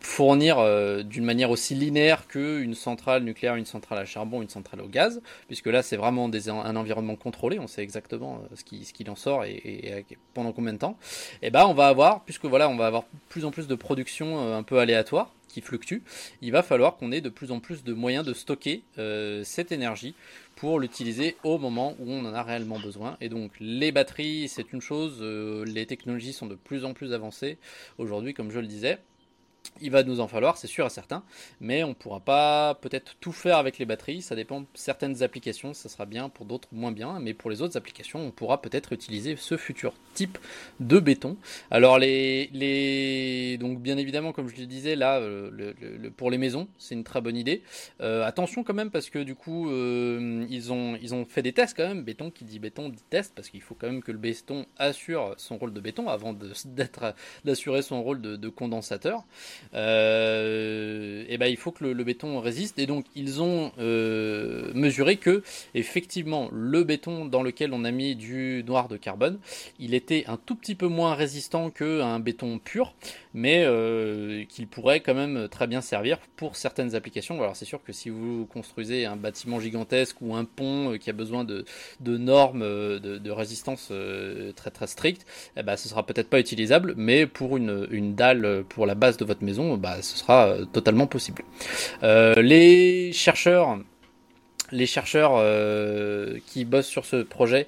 fournir 0.00 1.04
d'une 1.04 1.24
manière 1.24 1.50
aussi 1.50 1.74
linéaire 1.74 2.26
qu'une 2.26 2.74
centrale 2.74 3.22
nucléaire, 3.22 3.56
une 3.56 3.66
centrale 3.66 3.98
à 3.98 4.04
charbon, 4.04 4.42
une 4.42 4.48
centrale 4.48 4.80
au 4.80 4.88
gaz, 4.88 5.20
puisque 5.46 5.66
là 5.66 5.82
c'est 5.82 5.96
vraiment 5.96 6.28
un 6.30 6.76
environnement 6.76 7.16
contrôlé, 7.16 7.58
on 7.58 7.66
sait 7.66 7.82
exactement 7.82 8.38
euh, 8.38 8.56
ce 8.56 8.64
qui, 8.64 8.84
ce 8.84 8.92
qu'il 8.92 9.10
en 9.10 9.16
sort 9.16 9.44
et, 9.44 10.04
pendant 10.34 10.52
combien 10.52 10.72
de 10.72 10.78
temps. 10.78 10.96
Et 11.42 11.49
eh 11.50 11.52
ben 11.52 11.66
on 11.66 11.74
va 11.74 11.88
avoir, 11.88 12.22
puisque 12.22 12.44
voilà, 12.44 12.68
on 12.68 12.76
va 12.76 12.86
avoir 12.86 13.02
plus 13.28 13.44
en 13.44 13.50
plus 13.50 13.66
de 13.66 13.74
production 13.74 14.38
euh, 14.38 14.56
un 14.56 14.62
peu 14.62 14.78
aléatoire 14.78 15.32
qui 15.48 15.60
fluctue, 15.60 15.96
il 16.42 16.52
va 16.52 16.62
falloir 16.62 16.96
qu'on 16.96 17.10
ait 17.10 17.20
de 17.20 17.28
plus 17.28 17.50
en 17.50 17.58
plus 17.58 17.82
de 17.82 17.92
moyens 17.92 18.24
de 18.24 18.32
stocker 18.32 18.84
euh, 18.98 19.42
cette 19.42 19.72
énergie 19.72 20.14
pour 20.54 20.78
l'utiliser 20.78 21.36
au 21.42 21.58
moment 21.58 21.96
où 21.98 22.08
on 22.08 22.24
en 22.24 22.34
a 22.34 22.44
réellement 22.44 22.78
besoin. 22.78 23.16
Et 23.20 23.28
donc 23.28 23.50
les 23.58 23.90
batteries, 23.90 24.48
c'est 24.48 24.72
une 24.72 24.80
chose, 24.80 25.20
les 25.66 25.86
technologies 25.86 26.34
sont 26.34 26.46
de 26.46 26.54
plus 26.54 26.84
en 26.84 26.92
plus 26.92 27.12
avancées 27.12 27.58
aujourd'hui, 27.98 28.32
comme 28.32 28.52
je 28.52 28.60
le 28.60 28.68
disais. 28.68 29.00
Il 29.82 29.90
va 29.90 30.02
nous 30.02 30.20
en 30.20 30.28
falloir, 30.28 30.58
c'est 30.58 30.66
sûr 30.66 30.84
et 30.84 30.90
certain, 30.90 31.22
mais 31.60 31.84
on 31.84 31.90
ne 31.90 31.94
pourra 31.94 32.20
pas 32.20 32.74
peut-être 32.82 33.16
tout 33.18 33.32
faire 33.32 33.56
avec 33.56 33.78
les 33.78 33.86
batteries. 33.86 34.20
Ça 34.20 34.36
dépend 34.36 34.64
certaines 34.74 35.22
applications, 35.22 35.72
ça 35.72 35.88
sera 35.88 36.04
bien, 36.04 36.28
pour 36.28 36.44
d'autres 36.44 36.68
moins 36.70 36.92
bien, 36.92 37.18
mais 37.18 37.32
pour 37.32 37.48
les 37.48 37.62
autres 37.62 37.78
applications, 37.78 38.20
on 38.20 38.30
pourra 38.30 38.60
peut-être 38.60 38.92
utiliser 38.92 39.36
ce 39.36 39.56
futur 39.56 39.94
type 40.12 40.36
de 40.80 40.98
béton. 40.98 41.38
Alors 41.70 41.98
les, 41.98 42.50
les... 42.52 43.56
donc 43.58 43.80
bien 43.80 43.96
évidemment, 43.96 44.32
comme 44.32 44.48
je 44.48 44.56
le 44.56 44.66
disais 44.66 44.96
là, 44.96 45.18
euh, 45.18 46.10
pour 46.16 46.30
les 46.30 46.36
maisons, 46.36 46.68
c'est 46.76 46.94
une 46.94 47.04
très 47.04 47.22
bonne 47.22 47.36
idée. 47.36 47.62
Euh, 48.02 48.26
attention 48.26 48.62
quand 48.64 48.74
même 48.74 48.90
parce 48.90 49.08
que 49.08 49.20
du 49.20 49.34
coup, 49.34 49.70
euh, 49.70 50.44
ils 50.50 50.72
ont 50.72 50.98
ils 51.00 51.14
ont 51.14 51.24
fait 51.24 51.42
des 51.42 51.52
tests 51.52 51.76
quand 51.76 51.88
même. 51.88 52.02
Béton 52.02 52.30
qui 52.30 52.44
dit 52.44 52.58
béton 52.58 52.90
dit 52.90 53.02
test 53.08 53.32
parce 53.34 53.48
qu'il 53.48 53.62
faut 53.62 53.74
quand 53.74 53.86
même 53.86 54.02
que 54.02 54.12
le 54.12 54.18
béton 54.18 54.66
assure 54.76 55.34
son 55.38 55.56
rôle 55.56 55.72
de 55.72 55.80
béton 55.80 56.08
avant 56.08 56.34
d'assurer 57.44 57.82
son 57.82 58.02
rôle 58.02 58.20
de 58.20 58.48
condensateur 58.48 59.24
euh, 59.74 61.09
et 61.30 61.38
ben 61.38 61.46
il 61.46 61.56
faut 61.56 61.70
que 61.70 61.84
le, 61.84 62.04
béton 62.04 62.40
résiste. 62.40 62.78
Et 62.78 62.86
donc 62.86 63.06
ils 63.14 63.40
ont 63.40 63.72
euh, 63.78 64.72
mesuré 64.74 65.16
que 65.16 65.42
effectivement 65.74 66.50
le 66.52 66.82
béton 66.84 67.24
dans 67.24 67.42
lequel 67.42 67.72
on 67.72 67.84
a 67.84 67.90
mis 67.92 68.16
du 68.16 68.64
noir 68.66 68.88
de 68.88 68.96
carbone, 68.96 69.38
il 69.78 69.94
était 69.94 70.24
un 70.26 70.36
tout 70.36 70.56
petit 70.56 70.74
peu 70.74 70.88
moins 70.88 71.14
résistant 71.14 71.70
qu'un 71.70 72.18
béton 72.18 72.58
pur, 72.58 72.94
mais 73.32 73.62
euh, 73.64 74.44
qu'il 74.48 74.66
pourrait 74.66 75.00
quand 75.00 75.14
même 75.14 75.48
très 75.48 75.68
bien 75.68 75.80
servir 75.80 76.18
pour 76.36 76.56
certaines 76.56 76.96
applications. 76.96 77.40
Alors 77.40 77.54
c'est 77.54 77.64
sûr 77.64 77.82
que 77.82 77.92
si 77.92 78.10
vous 78.10 78.46
construisez 78.46 79.06
un 79.06 79.16
bâtiment 79.16 79.60
gigantesque 79.60 80.16
ou 80.20 80.34
un 80.34 80.44
pont 80.44 80.92
euh, 80.92 80.96
qui 80.96 81.10
a 81.10 81.12
besoin 81.12 81.44
de, 81.44 81.64
normes 82.00 82.60
de, 82.62 83.30
résistance 83.30 83.92
très 84.56 84.70
très 84.72 84.88
strictes, 84.88 85.24
eh 85.56 85.62
ben, 85.62 85.76
ce 85.76 85.88
sera 85.88 86.04
peut-être 86.04 86.28
pas 86.28 86.40
utilisable, 86.40 86.94
mais 86.96 87.26
pour 87.26 87.56
une, 87.56 88.14
dalle 88.16 88.64
pour 88.68 88.86
la 88.86 88.96
base 88.96 89.16
de 89.16 89.24
votre 89.24 89.44
maison 89.44 89.76
bah, 89.76 90.02
ce 90.02 90.18
sera 90.18 90.56
totalement 90.72 91.06
possible. 91.06 91.19
Euh, 92.02 92.34
les 92.42 93.12
chercheurs 93.12 93.78
les 94.72 94.86
chercheurs 94.86 95.32
euh, 95.34 96.38
qui 96.46 96.64
bossent 96.64 96.86
sur 96.86 97.04
ce 97.04 97.16
projet 97.22 97.66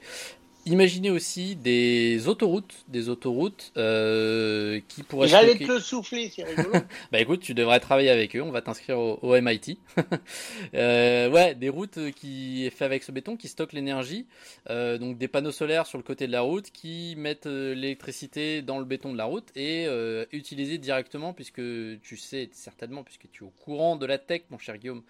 Imaginez 0.64 1.10
aussi 1.10 1.56
des 1.56 2.28
autoroutes, 2.28 2.84
des 2.86 3.08
autoroutes 3.08 3.72
euh, 3.76 4.80
qui 4.86 5.02
pourraient. 5.02 5.26
J'allais 5.26 5.56
te 5.56 5.64
le 5.64 5.80
souffler, 5.80 6.30
c'est 6.34 6.44
rigolo. 6.56 6.70
bah 7.10 7.20
écoute, 7.20 7.40
tu 7.40 7.52
devrais 7.52 7.80
travailler 7.80 8.10
avec 8.10 8.36
eux. 8.36 8.42
On 8.42 8.52
va 8.52 8.62
t'inscrire 8.62 8.98
au, 8.98 9.40
MIT. 9.40 9.78
euh, 10.74 11.30
ouais, 11.30 11.56
des 11.56 11.68
routes 11.68 11.98
qui 12.12 12.64
est 12.64 12.70
fait 12.70 12.84
avec 12.84 13.02
ce 13.02 13.10
béton, 13.10 13.36
qui 13.36 13.48
stockent 13.48 13.72
l'énergie. 13.72 14.26
Euh, 14.70 14.98
donc 14.98 15.18
des 15.18 15.26
panneaux 15.26 15.50
solaires 15.50 15.86
sur 15.86 15.98
le 15.98 16.04
côté 16.04 16.28
de 16.28 16.32
la 16.32 16.42
route, 16.42 16.70
qui 16.70 17.14
mettent 17.16 17.46
euh, 17.46 17.74
l'électricité 17.74 18.62
dans 18.62 18.78
le 18.78 18.84
béton 18.84 19.12
de 19.12 19.18
la 19.18 19.24
route 19.24 19.48
et 19.56 19.86
euh, 19.88 20.26
utilisés 20.30 20.78
directement, 20.78 21.32
puisque 21.32 21.62
tu 22.02 22.16
sais 22.16 22.48
certainement, 22.52 23.02
puisque 23.02 23.28
tu 23.32 23.42
es 23.42 23.46
au 23.46 23.52
courant 23.64 23.96
de 23.96 24.06
la 24.06 24.18
tech, 24.18 24.42
mon 24.50 24.58
cher 24.58 24.78
Guillaume, 24.78 25.02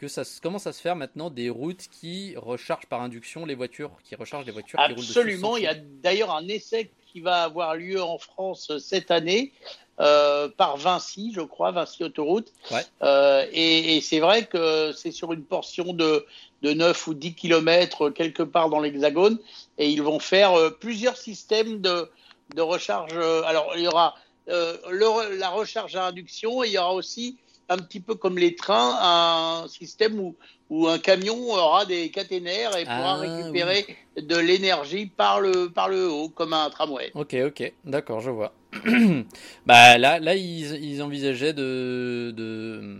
que 0.00 0.08
ça 0.08 0.22
commence 0.42 0.66
à 0.66 0.72
se 0.72 0.80
faire 0.80 0.96
maintenant 0.96 1.28
des 1.28 1.50
routes 1.50 1.88
qui 1.90 2.34
rechargent 2.36 2.86
par 2.86 3.02
induction 3.02 3.44
les 3.44 3.54
voitures, 3.54 3.90
qui 4.02 4.14
rechargent 4.14 4.46
les 4.46 4.52
voitures 4.52 4.80
Absolument. 4.80 5.36
qui 5.36 5.44
roulent. 5.44 5.60
Il 5.60 5.64
y 5.64 5.66
a 5.66 5.74
d'ailleurs 5.74 6.34
un 6.34 6.48
essai 6.48 6.90
qui 7.12 7.20
va 7.20 7.42
avoir 7.42 7.76
lieu 7.76 8.02
en 8.02 8.18
France 8.18 8.78
cette 8.78 9.10
année. 9.10 9.52
Euh, 10.00 10.48
par 10.48 10.78
Vinci, 10.78 11.32
je 11.34 11.42
crois, 11.42 11.72
Vinci 11.72 12.02
Autoroute. 12.02 12.50
Ouais. 12.70 12.82
Euh, 13.02 13.44
et, 13.52 13.98
et 13.98 14.00
c'est 14.00 14.20
vrai 14.20 14.46
que 14.46 14.92
c'est 14.96 15.10
sur 15.10 15.34
une 15.34 15.44
portion 15.44 15.92
de, 15.92 16.24
de 16.62 16.72
9 16.72 17.06
ou 17.08 17.12
10 17.12 17.34
kilomètres 17.34 18.08
quelque 18.08 18.42
part 18.42 18.70
dans 18.70 18.80
l'Hexagone. 18.80 19.38
Et 19.76 19.90
ils 19.90 20.02
vont 20.02 20.18
faire 20.18 20.54
euh, 20.54 20.70
plusieurs 20.70 21.18
systèmes 21.18 21.82
de, 21.82 22.10
de 22.54 22.62
recharge. 22.62 23.12
Alors, 23.44 23.72
il 23.76 23.82
y 23.82 23.88
aura 23.88 24.14
euh, 24.48 24.76
le, 24.90 25.36
la 25.36 25.50
recharge 25.50 25.94
à 25.94 26.06
induction 26.06 26.64
et 26.64 26.68
il 26.68 26.72
y 26.72 26.78
aura 26.78 26.94
aussi 26.94 27.36
un 27.70 27.78
petit 27.78 28.00
peu 28.00 28.16
comme 28.16 28.36
les 28.36 28.56
trains, 28.56 28.98
un 29.00 29.68
système 29.68 30.18
où, 30.18 30.34
où 30.68 30.88
un 30.88 30.98
camion 30.98 31.52
aura 31.52 31.86
des 31.86 32.10
caténaires 32.10 32.76
et 32.76 32.84
pourra 32.84 33.14
ah, 33.14 33.16
récupérer 33.16 33.86
de 34.20 34.36
l'énergie 34.36 35.06
par 35.06 35.40
le, 35.40 35.70
par 35.70 35.88
le 35.88 36.10
haut, 36.10 36.28
comme 36.28 36.52
un 36.52 36.68
tramway. 36.68 37.12
Ok, 37.14 37.36
ok, 37.46 37.72
d'accord, 37.84 38.20
je 38.20 38.30
vois. 38.30 38.52
bah 39.66 39.98
là, 39.98 40.18
là 40.18 40.34
ils, 40.34 40.84
ils 40.84 41.00
envisageaient 41.02 41.52
de, 41.52 42.34
de, 42.36 42.98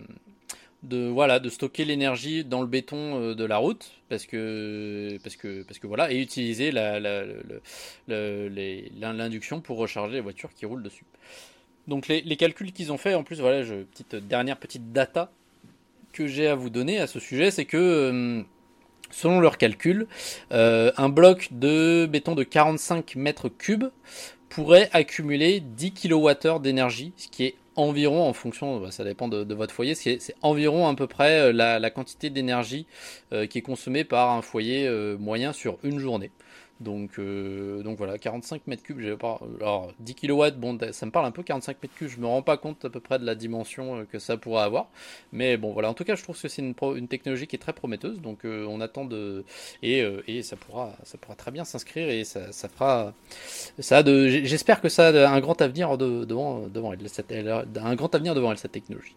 de, 0.85 1.09
voilà, 1.09 1.41
de 1.41 1.49
stocker 1.49 1.85
l'énergie 1.85 2.45
dans 2.45 2.61
le 2.61 2.69
béton 2.69 3.21
euh, 3.21 3.35
de 3.35 3.45
la 3.45 3.57
route, 3.59 3.91
parce 4.09 4.25
que, 4.25 5.19
parce 5.25 5.35
que, 5.35 5.65
parce 5.65 5.81
que 5.81 5.89
voilà, 5.89 6.13
et 6.13 6.21
utiliser 6.21 6.71
l'induction 6.71 9.57
la, 9.57 9.63
pour 9.63 9.79
recharger 9.79 10.15
les 10.15 10.21
voitures 10.21 10.55
qui 10.55 10.65
roulent 10.65 10.85
dessus. 10.85 11.05
Donc 11.91 12.07
les, 12.07 12.37
calculs 12.37 12.73
qu'ils 12.73 12.93
ont 12.93 12.97
fait, 12.97 13.15
en 13.15 13.25
plus, 13.25 13.41
voilà, 13.41 13.65
je, 13.65 13.75
petite 13.83 14.15
dernière 14.15 14.57
petite 14.57 14.93
data 14.93 15.33
que 16.13 16.29
j'ai 16.29 16.47
à 16.47 16.55
vous 16.55 16.71
donner 16.71 17.01
à 17.01 17.09
ce 17.09 17.19
sujet, 17.19 17.51
c'est 17.51 17.65
que 17.65 17.77
euh, 17.77 18.43
selon 19.11 19.41
leurs 19.41 19.59
calculs, 19.59 20.07
euh, 20.53 20.93
un 20.97 21.09
bloc 21.09 21.49
de 21.51 22.07
béton 22.07 22.37
de 22.37 22.45
45 22.45 23.17
mètres 23.17 23.49
cubes 23.49 23.87
pourrait 24.49 24.89
accumuler 24.93 25.59
10 25.59 25.93
kWh 25.93 26.61
d'énergie, 26.61 27.13
ce 27.17 27.27
qui 27.27 27.45
est 27.45 27.55
environ, 27.75 28.23
en 28.23 28.35
fonction, 28.35 28.79
bah, 28.79 28.93
ça 28.93 29.03
dépend 29.03 29.27
de, 29.27 29.53
votre 29.53 29.75
foyer, 29.75 29.97
c'est 29.97 30.21
environ 30.43 30.87
à 30.87 30.95
peu 30.95 31.09
près 31.09 31.41
euh, 31.41 31.53
la, 31.53 31.91
quantité 31.91 32.31
d'énergie 32.31 32.87
qui 33.49 33.59
est 33.59 33.63
consommée 33.63 34.05
par 34.05 34.31
un 34.31 34.43
foyer 34.43 34.89
moyen 35.19 35.53
sur 35.53 35.79
une 35.83 35.99
journée. 35.99 36.31
Donc, 36.81 37.19
euh, 37.19 37.83
donc 37.83 37.99
voilà, 37.99 38.17
45 38.19 38.67
mètres 38.67 38.83
cubes, 38.83 39.15
pas. 39.17 39.39
Alors 39.61 39.93
10 40.01 40.15
kW, 40.15 40.51
bon, 40.57 40.79
ça 40.93 41.05
me 41.05 41.11
parle 41.11 41.27
un 41.27 41.31
peu 41.31 41.43
45 41.43 41.77
mètres 41.83 41.95
cubes, 41.95 42.09
je 42.09 42.19
me 42.19 42.27
rends 42.27 42.41
pas 42.41 42.57
compte 42.57 42.85
à 42.87 42.91
peu 42.91 43.01
près 43.01 43.19
de 43.19 43.27
la 43.27 43.35
dimension 43.35 43.99
euh, 43.99 44.05
que 44.11 44.19
ça 44.19 44.39
pourrait 44.39 44.63
avoir. 44.63 44.89
Mais 45.33 45.59
bon, 45.59 45.73
voilà, 45.73 45.91
en 45.91 45.95
tout 45.95 46.05
cas, 46.05 46.15
je 46.15 46.23
trouve 46.23 46.41
que 46.41 46.49
c'est 46.49 46.63
une, 46.63 47.09
technologie 47.09 47.47
qui 47.47 47.57
est 47.57 47.59
très 47.59 47.75
prometteuse, 47.75 48.21
donc 48.21 48.47
euh, 48.47 48.65
on 48.67 48.81
attend 48.81 49.05
de. 49.05 49.45
Et, 49.83 50.03
et, 50.27 50.43
ça, 50.43 50.57
pourra, 50.57 50.93
ça 51.05 51.19
pourra 51.19 51.35
très 51.35 51.51
bien 51.51 51.65
s'inscrire 51.65 52.09
et 52.09 52.25
ça, 52.25 52.51
fera. 52.69 53.13
Ça 53.79 54.03
de... 54.03 54.29
J'espère 54.29 54.81
que 54.81 54.89
ça 54.89 55.09
a 55.09 55.31
un 55.31 55.41
grand 55.41 55.61
avenir 55.61 55.99
devant, 55.99 56.67
devant 56.69 56.93
elle, 56.95 57.09
cette, 57.09 57.33
un 57.33 57.95
grand 57.95 58.15
avenir 58.15 58.35
devant 58.35 58.53
elle, 58.53 58.59
cette 58.59 58.73
technologie. 58.73 59.17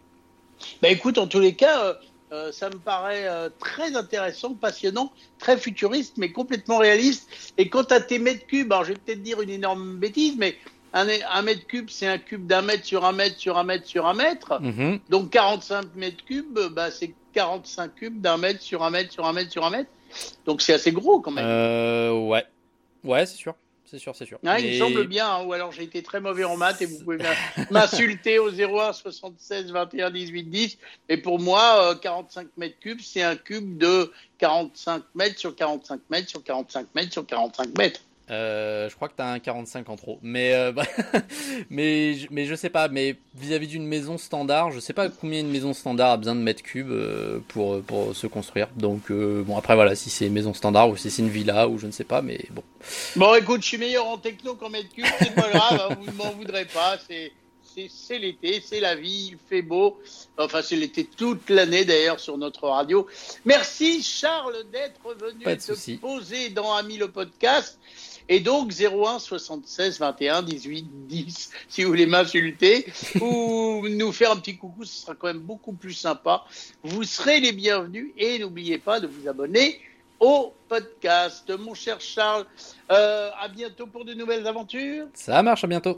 Bah 0.82 0.88
écoute, 0.88 1.18
en 1.18 1.26
tous 1.26 1.40
les 1.40 1.54
cas 1.54 1.98
euh, 2.34 2.52
ça 2.52 2.68
me 2.68 2.78
paraît 2.78 3.26
euh, 3.28 3.48
très 3.60 3.94
intéressant, 3.94 4.54
passionnant, 4.54 5.12
très 5.38 5.56
futuriste, 5.56 6.14
mais 6.16 6.32
complètement 6.32 6.78
réaliste. 6.78 7.28
Et 7.58 7.68
quant 7.68 7.84
à 7.84 8.00
tes 8.00 8.18
mètres 8.18 8.46
cubes, 8.46 8.72
alors 8.72 8.84
je 8.84 8.92
vais 8.92 8.98
peut-être 8.98 9.22
dire 9.22 9.40
une 9.40 9.50
énorme 9.50 9.96
bêtise, 9.96 10.34
mais 10.36 10.56
un, 10.92 11.42
mètre 11.42 11.66
cube, 11.66 11.88
c'est 11.90 12.06
un 12.06 12.18
cube 12.18 12.46
d'un 12.46 12.62
mètre 12.62 12.84
sur 12.84 13.04
un 13.04 13.12
mètre 13.12 13.36
sur 13.38 13.56
un 13.56 13.64
mètre 13.64 13.86
sur 13.86 14.06
un 14.06 14.14
mètre. 14.14 14.60
Mhm. 14.60 15.00
Donc 15.10 15.30
45 15.30 15.94
mètres 15.94 16.24
cubes, 16.24 16.58
bah, 16.72 16.90
c'est 16.90 17.14
45 17.34 17.94
cubes 17.94 18.20
d'un 18.20 18.36
mètre 18.36 18.62
sur 18.62 18.82
un 18.82 18.90
mètre 18.90 19.12
sur 19.12 19.26
un 19.26 19.32
mètre 19.32 19.52
sur 19.52 19.64
un 19.64 19.70
mètre. 19.70 19.90
Donc 20.44 20.62
c'est 20.62 20.72
assez 20.72 20.92
gros 20.92 21.20
quand 21.20 21.32
même. 21.32 21.44
Euh, 21.44 22.12
ouais, 22.12 22.44
ouais, 23.04 23.26
c'est 23.26 23.36
sûr 23.36 23.54
c'est 23.84 23.98
sûr, 23.98 24.16
c'est 24.16 24.26
sûr. 24.26 24.38
Ah, 24.46 24.58
il 24.58 24.72
me 24.72 24.78
semble 24.78 25.06
bien, 25.06 25.28
hein, 25.28 25.44
ou 25.44 25.52
alors 25.52 25.72
j'ai 25.72 25.82
été 25.82 26.02
très 26.02 26.20
mauvais 26.20 26.44
en 26.44 26.56
maths 26.56 26.80
et 26.82 26.86
vous 26.86 26.98
pouvez 27.04 27.18
m'insulter 27.70 28.38
au 28.38 28.50
01 28.50 28.92
76 28.92 29.72
21 29.72 30.10
18 30.10 30.44
10. 30.44 30.78
Et 31.08 31.16
pour 31.18 31.38
moi, 31.38 31.94
45 32.00 32.42
euh, 32.42 32.48
mètres 32.56 32.78
cubes, 32.80 33.00
c'est 33.02 33.22
un 33.22 33.36
cube 33.36 33.76
de 33.78 34.12
45 34.38 35.02
mètres 35.14 35.38
sur 35.38 35.54
45 35.54 36.00
mètres 36.10 36.28
sur 36.28 36.42
45 36.42 36.86
mètres 36.94 37.12
sur 37.12 37.26
45 37.26 37.76
mètres. 37.76 38.00
Euh, 38.30 38.88
je 38.88 38.94
crois 38.94 39.08
que 39.08 39.14
t'as 39.16 39.30
un 39.30 39.38
45 39.38 39.88
en 39.90 39.96
trop, 39.96 40.18
mais 40.22 40.54
euh, 40.54 40.72
bah, 40.72 40.84
mais 41.70 42.16
mais 42.30 42.46
je 42.46 42.54
sais 42.54 42.70
pas. 42.70 42.88
Mais 42.88 43.16
vis-à-vis 43.34 43.66
d'une 43.66 43.86
maison 43.86 44.16
standard, 44.16 44.70
je 44.70 44.80
sais 44.80 44.94
pas 44.94 45.10
combien 45.10 45.40
une 45.40 45.50
maison 45.50 45.74
standard 45.74 46.12
a 46.12 46.16
besoin 46.16 46.34
de 46.34 46.40
mètres 46.40 46.62
cubes 46.62 46.90
euh, 46.90 47.40
pour 47.48 47.82
pour 47.82 48.16
se 48.16 48.26
construire. 48.26 48.68
Donc 48.76 49.12
bon 49.12 49.58
après 49.58 49.74
voilà, 49.74 49.94
si 49.94 50.08
c'est 50.08 50.26
une 50.26 50.32
maison 50.32 50.54
standard 50.54 50.88
ou 50.88 50.96
si 50.96 51.10
c'est 51.10 51.22
une 51.22 51.28
villa 51.28 51.68
ou 51.68 51.78
je 51.78 51.86
ne 51.86 51.92
sais 51.92 52.04
pas, 52.04 52.22
mais 52.22 52.46
bon. 52.50 52.62
Bon 53.16 53.34
écoute, 53.34 53.62
je 53.62 53.68
suis 53.68 53.78
meilleur 53.78 54.06
en 54.06 54.16
techno 54.16 54.54
qu'en 54.54 54.70
mètres 54.70 54.94
cubes, 54.94 55.04
c'est 55.18 55.34
pas 55.34 55.50
grave, 55.50 55.88
hein, 55.90 55.96
vous 56.00 56.10
ne 56.10 56.16
m'en 56.16 56.30
voudrez 56.30 56.64
pas, 56.64 56.96
c'est 57.06 57.32
c'est 57.88 58.18
l'été, 58.18 58.62
c'est 58.64 58.80
la 58.80 58.94
vie, 58.94 59.32
il 59.32 59.38
fait 59.48 59.62
beau. 59.62 60.00
Enfin, 60.38 60.62
c'est 60.62 60.76
l'été 60.76 61.04
toute 61.04 61.50
l'année 61.50 61.84
d'ailleurs 61.84 62.20
sur 62.20 62.38
notre 62.38 62.68
radio. 62.68 63.06
Merci 63.44 64.02
Charles 64.02 64.64
d'être 64.72 65.14
venu 65.18 65.44
te 65.44 65.96
poser 65.96 66.50
dans 66.50 66.72
Ami 66.74 66.96
le 66.96 67.10
podcast. 67.10 67.78
Et 68.28 68.40
donc 68.40 68.72
01 68.72 69.18
76 69.18 69.98
21 69.98 70.42
18 70.42 70.86
10 71.08 71.50
si 71.68 71.82
vous 71.82 71.90
voulez 71.90 72.06
m'insulter 72.06 72.86
ou 73.20 73.86
nous 73.88 74.12
faire 74.12 74.32
un 74.32 74.36
petit 74.36 74.56
coucou, 74.56 74.84
ce 74.84 75.02
sera 75.02 75.14
quand 75.14 75.26
même 75.26 75.40
beaucoup 75.40 75.72
plus 75.72 75.92
sympa. 75.92 76.44
Vous 76.82 77.04
serez 77.04 77.40
les 77.40 77.52
bienvenus 77.52 78.12
et 78.16 78.38
n'oubliez 78.38 78.78
pas 78.78 79.00
de 79.00 79.06
vous 79.06 79.28
abonner 79.28 79.80
au 80.20 80.54
podcast. 80.68 81.52
Mon 81.58 81.74
cher 81.74 82.00
Charles, 82.00 82.46
euh, 82.90 83.30
à 83.40 83.48
bientôt 83.48 83.86
pour 83.86 84.04
de 84.04 84.14
nouvelles 84.14 84.46
aventures. 84.46 85.06
Ça 85.14 85.42
marche, 85.42 85.64
à 85.64 85.66
bientôt. 85.66 85.96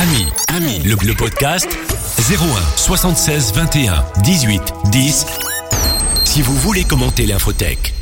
Ami, 0.00 0.26
ami, 0.48 0.78
le, 0.78 0.94
le 1.06 1.14
podcast 1.14 1.68
01 2.30 2.76
76 2.76 3.52
21 3.52 4.04
18 4.22 4.62
10. 4.92 5.26
Si 6.24 6.42
vous 6.42 6.54
voulez 6.54 6.84
commenter 6.84 7.26
l'infotech. 7.26 7.99